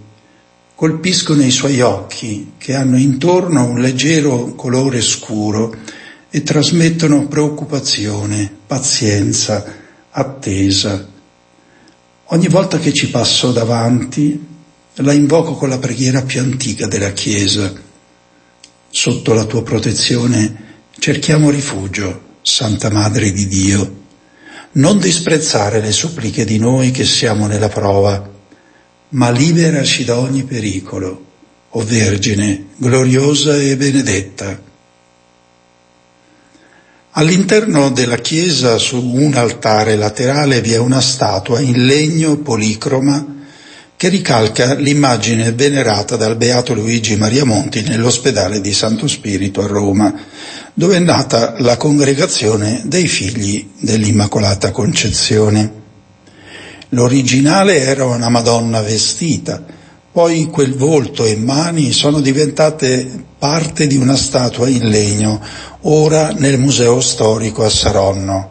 [0.79, 5.75] Colpiscono i suoi occhi, che hanno intorno un leggero colore scuro
[6.31, 9.75] e trasmettono preoccupazione, pazienza,
[10.09, 11.05] attesa.
[12.27, 14.47] Ogni volta che ci passo davanti,
[14.95, 17.73] la invoco con la preghiera più antica della Chiesa.
[18.89, 23.97] Sotto la tua protezione cerchiamo rifugio, Santa Madre di Dio.
[24.75, 28.37] Non disprezzare le suppliche di noi che siamo nella prova,
[29.11, 31.25] ma liberaci da ogni pericolo,
[31.71, 34.67] o Vergine gloriosa e benedetta.
[37.13, 43.37] All'interno della chiesa su un altare laterale vi è una statua in legno policroma
[43.97, 50.15] che ricalca l'immagine venerata dal beato Luigi Maria Monti nell'ospedale di Santo Spirito a Roma,
[50.73, 55.73] dove è nata la congregazione dei figli dell'Immacolata Concezione.
[56.91, 59.63] L'originale era una Madonna vestita,
[60.11, 65.41] poi quel volto e mani sono diventate parte di una statua in legno,
[65.83, 68.51] ora nel Museo Storico a Saronno.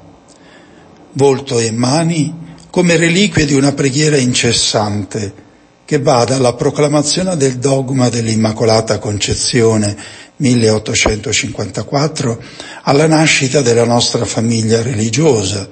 [1.14, 5.46] Volto e mani come reliquie di una preghiera incessante
[5.84, 9.98] che va dalla proclamazione del dogma dell'Immacolata Concezione
[10.36, 12.40] 1854
[12.84, 15.68] alla nascita della nostra famiglia religiosa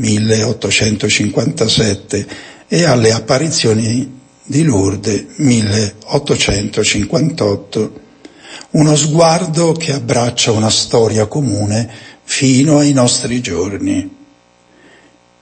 [0.00, 2.26] 1857
[2.68, 8.00] e alle apparizioni di Lourdes 1858
[8.70, 11.90] uno sguardo che abbraccia una storia comune
[12.22, 14.18] fino ai nostri giorni.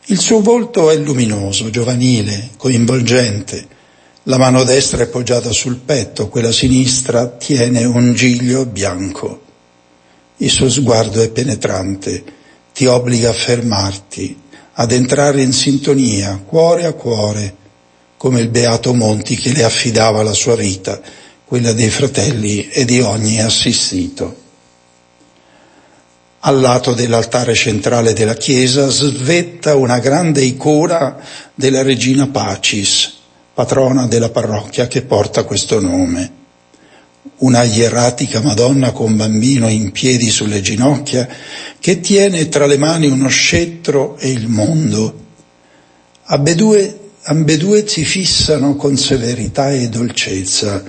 [0.06, 3.76] Il suo volto è luminoso, giovanile, coinvolgente.
[4.24, 9.42] La mano destra è poggiata sul petto, quella sinistra tiene un giglio bianco.
[10.38, 12.24] Il suo sguardo è penetrante,
[12.72, 14.38] ti obbliga a fermarti,
[14.80, 17.56] ad entrare in sintonia, cuore a cuore,
[18.16, 21.00] come il beato Monti che le affidava la sua vita,
[21.44, 24.46] quella dei fratelli e di ogni assistito.
[26.40, 31.16] Al lato dell'altare centrale della chiesa svetta una grande icona
[31.54, 33.14] della regina Pacis,
[33.52, 36.37] patrona della parrocchia che porta questo nome.
[37.36, 41.28] Una ieratica Madonna con bambino in piedi sulle ginocchia
[41.78, 45.26] che tiene tra le mani uno scettro e il mondo.
[46.24, 50.82] Ambedue, ambedue si fissano con severità e dolcezza,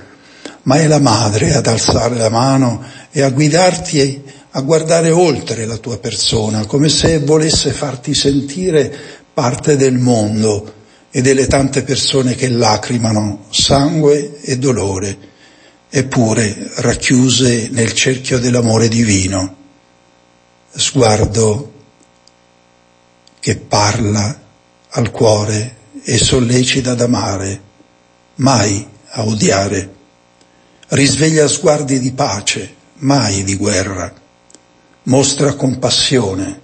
[0.64, 4.22] ma è la madre ad alzare la mano e a guidarti
[4.52, 8.92] a guardare oltre la tua persona, come se volesse farti sentire
[9.32, 10.74] parte del mondo
[11.10, 15.16] e delle tante persone che lacrimano sangue e dolore,
[15.90, 19.56] eppure racchiuse nel cerchio dell'amore divino.
[20.72, 21.72] Sguardo
[23.40, 24.40] che parla
[24.90, 27.60] al cuore e sollecita ad amare,
[28.36, 29.94] mai a odiare.
[30.88, 34.12] Risveglia sguardi di pace, mai di guerra.
[35.04, 36.60] Mostra compassione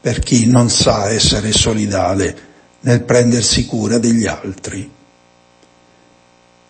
[0.00, 2.46] per chi non sa essere solidale
[2.80, 4.96] nel prendersi cura degli altri.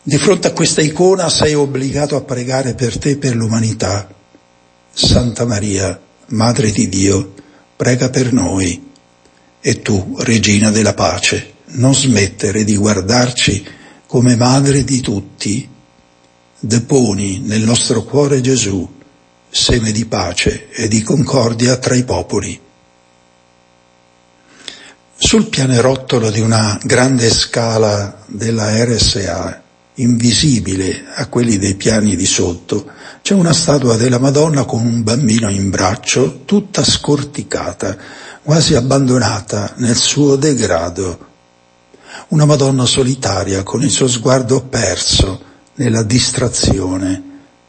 [0.09, 4.09] Di fronte a questa icona sei obbligato a pregare per te e per l'umanità.
[4.91, 7.35] Santa Maria, Madre di Dio,
[7.77, 8.91] prega per noi.
[9.61, 13.63] E tu, Regina della Pace, non smettere di guardarci
[14.07, 15.69] come Madre di tutti.
[16.59, 18.91] Deponi nel nostro cuore Gesù,
[19.51, 22.59] seme di pace e di concordia tra i popoli.
[25.17, 29.67] Sul pianerottolo di una grande scala della RSA,
[29.99, 32.91] invisibile a quelli dei piani di sotto,
[33.23, 37.97] c'è una statua della Madonna con un bambino in braccio, tutta scorticata,
[38.43, 41.27] quasi abbandonata nel suo degrado.
[42.29, 45.43] Una Madonna solitaria con il suo sguardo perso
[45.75, 47.23] nella distrazione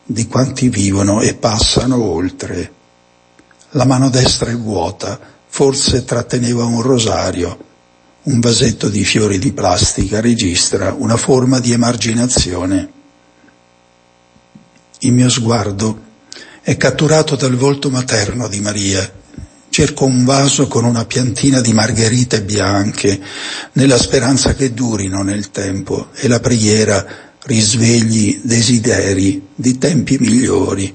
[0.03, 2.73] di quanti vivono e passano oltre.
[3.71, 7.68] La mano destra è vuota, forse tratteneva un rosario,
[8.24, 12.91] un vasetto di fiori di plastica registra una forma di emarginazione.
[14.99, 16.07] Il mio sguardo
[16.61, 19.13] è catturato dal volto materno di Maria.
[19.70, 23.20] Cerco un vaso con una piantina di margherite bianche,
[23.74, 27.05] nella speranza che durino nel tempo e la preghiera
[27.43, 30.93] risvegli desideri di tempi migliori.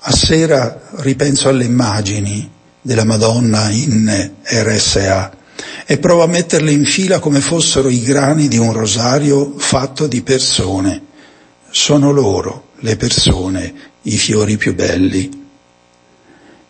[0.00, 2.50] A sera ripenso alle immagini
[2.86, 5.32] della Madonna in RSA
[5.86, 10.22] e provo a metterle in fila come fossero i grani di un rosario fatto di
[10.22, 11.02] persone.
[11.68, 15.44] Sono loro, le persone, i fiori più belli.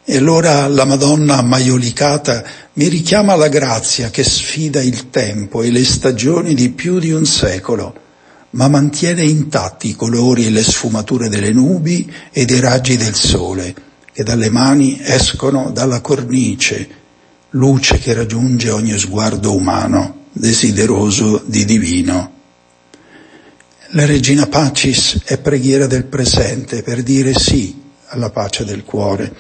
[0.07, 2.43] E allora la Madonna maiolicata
[2.75, 7.27] mi richiama alla grazia che sfida il tempo e le stagioni di più di un
[7.27, 8.05] secolo
[8.51, 13.75] ma mantiene intatti i colori e le sfumature delle nubi e dei raggi del sole
[14.17, 16.89] che dalle mani escono dalla cornice,
[17.51, 22.33] luce che raggiunge ogni sguardo umano, desideroso di divino.
[23.89, 29.35] La Regina Pacis è preghiera del presente per dire sì alla pace del cuore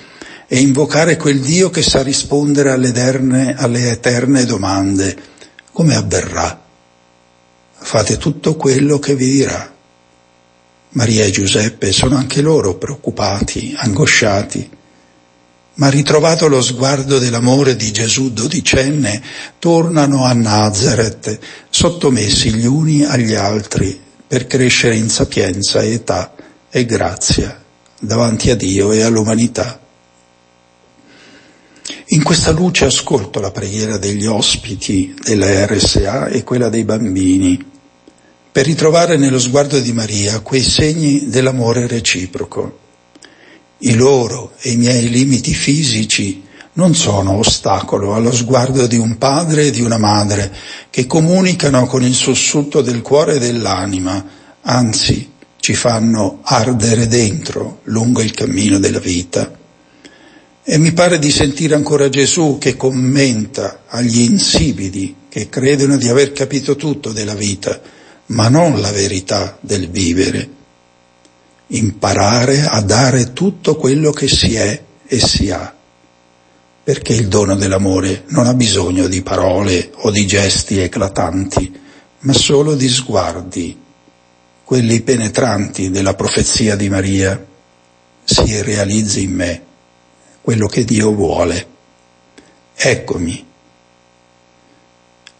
[0.46, 5.16] e invocare quel Dio che sa rispondere alle eterne, alle eterne domande.
[5.72, 6.64] Come avverrà?
[7.78, 9.75] fate tutto quello che vi dirà.
[10.96, 14.70] Maria e Giuseppe sono anche loro preoccupati, angosciati,
[15.74, 19.22] ma ritrovato lo sguardo dell'amore di Gesù dodicenne,
[19.58, 21.38] tornano a Nazareth,
[21.68, 26.34] sottomessi gli uni agli altri per crescere in sapienza, età
[26.70, 27.62] e grazia
[28.00, 29.78] davanti a Dio e all'umanità.
[32.06, 37.74] In questa luce ascolto la preghiera degli ospiti della RSA e quella dei bambini
[38.56, 42.78] per ritrovare nello sguardo di Maria quei segni dell'amore reciproco.
[43.80, 46.42] I loro e i miei limiti fisici
[46.72, 50.50] non sono ostacolo allo sguardo di un padre e di una madre
[50.88, 54.24] che comunicano con il sussulto del cuore e dell'anima,
[54.62, 59.54] anzi ci fanno ardere dentro lungo il cammino della vita.
[60.62, 66.32] E mi pare di sentire ancora Gesù che commenta agli insibidi che credono di aver
[66.32, 67.92] capito tutto della vita
[68.26, 70.50] ma non la verità del vivere.
[71.68, 75.74] Imparare a dare tutto quello che si è e si ha,
[76.82, 81.80] perché il dono dell'amore non ha bisogno di parole o di gesti eclatanti,
[82.20, 83.78] ma solo di sguardi,
[84.64, 87.44] quelli penetranti della profezia di Maria.
[88.24, 89.62] si realizzi in me
[90.40, 91.66] quello che Dio vuole.
[92.74, 93.46] Eccomi,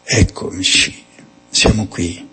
[0.05, 1.05] eccomici,
[1.51, 2.26] siamo qui.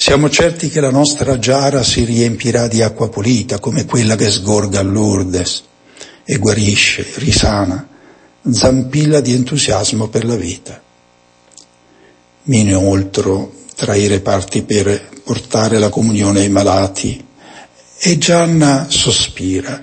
[0.00, 4.78] Siamo certi che la nostra giara si riempirà di acqua pulita come quella che sgorga
[4.78, 5.64] a Lourdes
[6.24, 7.84] e guarisce, risana,
[8.48, 10.80] zampilla di entusiasmo per la vita.
[12.44, 17.26] Mi inoltro tra i reparti per portare la comunione ai malati
[17.98, 19.82] e Gianna sospira.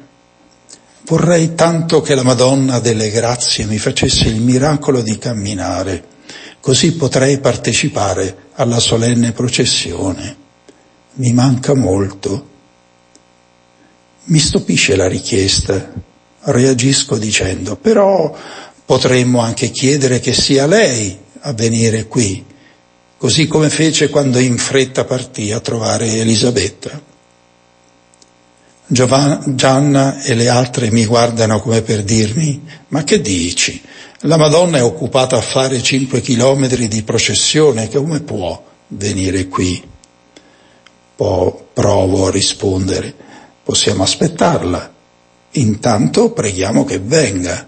[1.01, 6.03] Vorrei tanto che la Madonna delle Grazie mi facesse il miracolo di camminare,
[6.65, 10.35] così potrei partecipare alla solenne processione.
[11.13, 12.47] Mi manca molto.
[14.23, 15.93] Mi stupisce la richiesta.
[16.39, 18.35] Reagisco dicendo, però
[18.83, 22.43] potremmo anche chiedere che sia lei a venire qui,
[23.15, 26.99] così come fece quando in fretta partì a trovare Elisabetta.
[28.87, 33.79] Gianna e le altre mi guardano come per dirmi, ma che dici?
[34.25, 39.83] La Madonna è occupata a fare cinque chilometri di processione, come può venire qui?
[41.15, 43.13] Po- provo a rispondere,
[43.63, 44.91] possiamo aspettarla.
[45.51, 47.67] Intanto preghiamo che venga.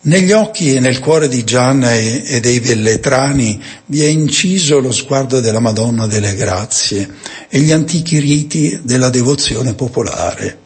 [0.00, 4.90] Negli occhi e nel cuore di Gianna e, e, dei Velletrani vi è inciso lo
[4.90, 7.08] sguardo della Madonna delle Grazie
[7.48, 10.64] e gli antichi riti della devozione popolare.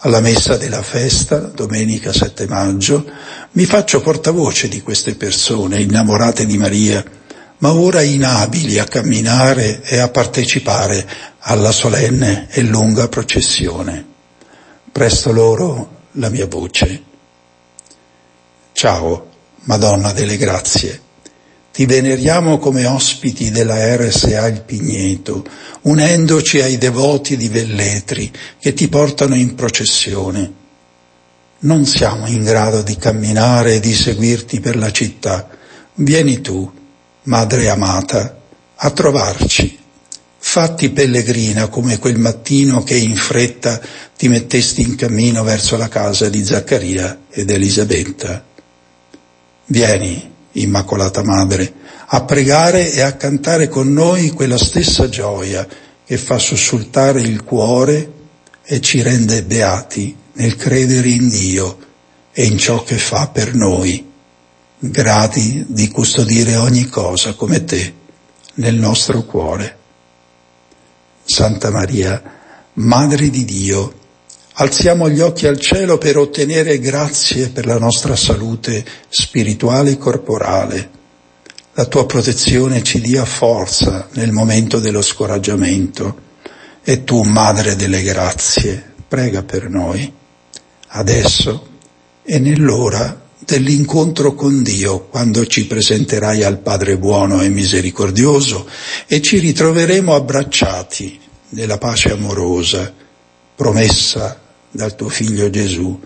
[0.00, 3.04] Alla messa della festa, domenica 7 maggio,
[3.52, 7.04] mi faccio portavoce di queste persone innamorate di Maria,
[7.58, 11.06] ma ora inabili a camminare e a partecipare
[11.40, 14.04] alla solenne e lunga processione.
[14.92, 17.06] Presto loro la mia voce
[18.78, 19.26] Ciao,
[19.64, 21.00] Madonna delle Grazie.
[21.78, 25.44] Ti veneriamo come ospiti della RSA Il Pigneto,
[25.82, 30.52] unendoci ai devoti di Velletri che ti portano in processione.
[31.60, 35.48] Non siamo in grado di camminare e di seguirti per la città.
[35.94, 36.68] Vieni tu,
[37.22, 38.40] Madre amata,
[38.74, 39.78] a trovarci.
[40.36, 43.80] Fatti pellegrina come quel mattino che in fretta
[44.16, 48.44] ti mettesti in cammino verso la casa di Zaccaria ed Elisabetta.
[49.66, 51.72] Vieni, Immacolata Madre,
[52.06, 55.66] a pregare e a cantare con noi quella stessa gioia
[56.04, 58.12] che fa sussultare il cuore
[58.64, 61.78] e ci rende beati nel credere in Dio
[62.32, 64.10] e in ciò che fa per noi,
[64.78, 67.94] grati di custodire ogni cosa come te
[68.54, 69.76] nel nostro cuore.
[71.24, 72.22] Santa Maria,
[72.74, 73.97] Madre di Dio,
[74.60, 80.90] alziamo gli occhi al cielo per ottenere grazie per la nostra salute spirituale e corporale.
[81.74, 86.26] La tua protezione ci dia forza nel momento dello scoraggiamento
[86.82, 90.12] e tu, Madre delle grazie, prega per noi,
[90.88, 91.66] adesso
[92.24, 98.68] e nell'ora dell'incontro con Dio, quando ci presenterai al Padre buono e misericordioso
[99.06, 101.20] e ci ritroveremo abbracciati
[101.50, 102.92] nella pace amorosa,
[103.54, 105.98] promessa dal tuo figlio Gesù,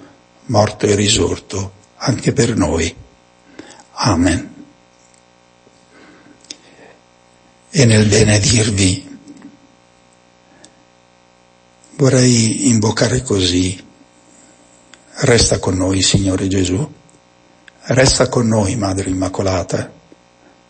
[0.47, 2.95] morto e risorto anche per noi.
[3.93, 4.51] Amen.
[7.71, 9.19] E nel benedirvi
[11.97, 13.83] vorrei invocare così,
[15.21, 16.91] resta con noi Signore Gesù,
[17.85, 19.91] resta con noi Madre Immacolata,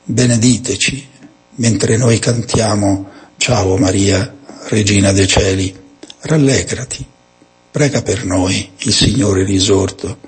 [0.04, 1.08] benediteci
[1.56, 4.32] mentre noi cantiamo Ciao Maria,
[4.68, 5.76] Regina dei Cieli,
[6.20, 7.11] rallegrati
[7.72, 10.18] Prega per noi, il Signore risorto,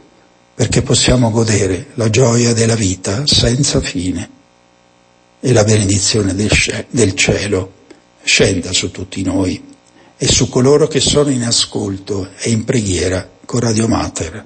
[0.55, 4.31] perché possiamo godere la gioia della vita senza fine
[5.41, 7.73] e la benedizione del cielo
[8.23, 9.63] scenda su tutti noi
[10.17, 14.43] e su coloro che sono in ascolto e in preghiera con Radio Mater.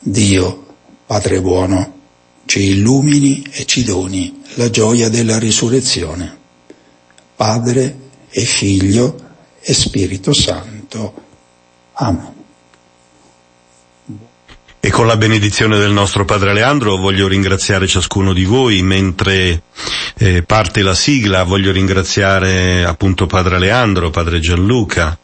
[0.00, 0.66] Dio,
[1.06, 1.98] Padre buono,
[2.44, 6.38] ci illumini e ci doni la gioia della risurrezione.
[7.36, 7.98] Padre
[8.30, 9.28] e Figlio
[9.60, 10.79] e Spirito Santo.
[11.94, 12.38] Amen.
[14.82, 18.80] E con la benedizione del nostro Padre Leandro voglio ringraziare ciascuno di voi.
[18.82, 19.62] Mentre
[20.16, 25.18] eh, parte la sigla, voglio ringraziare appunto Padre Leandro, Padre Gianluca,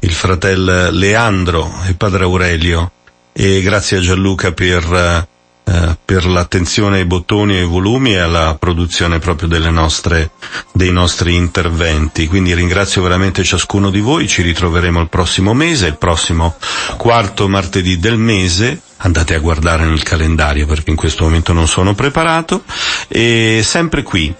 [0.00, 2.90] il fratello Leandro e Padre Aurelio.
[3.32, 5.28] E grazie a Gianluca per eh,
[5.64, 10.30] eh, per l'attenzione ai bottoni e ai volumi e alla produzione proprio nostre,
[10.72, 12.26] dei nostri interventi.
[12.26, 16.56] Quindi ringrazio veramente ciascuno di voi, ci ritroveremo il prossimo mese, il prossimo
[16.96, 21.94] quarto martedì del mese, andate a guardare nel calendario perché in questo momento non sono
[21.94, 22.64] preparato,
[23.08, 24.34] e sempre qui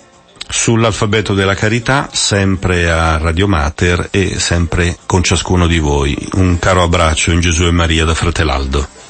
[0.49, 6.17] sull'alfabeto della carità, sempre a Radio Mater e sempre con ciascuno di voi.
[6.35, 9.01] Un caro abbraccio in Gesù e Maria da Fratelaldo.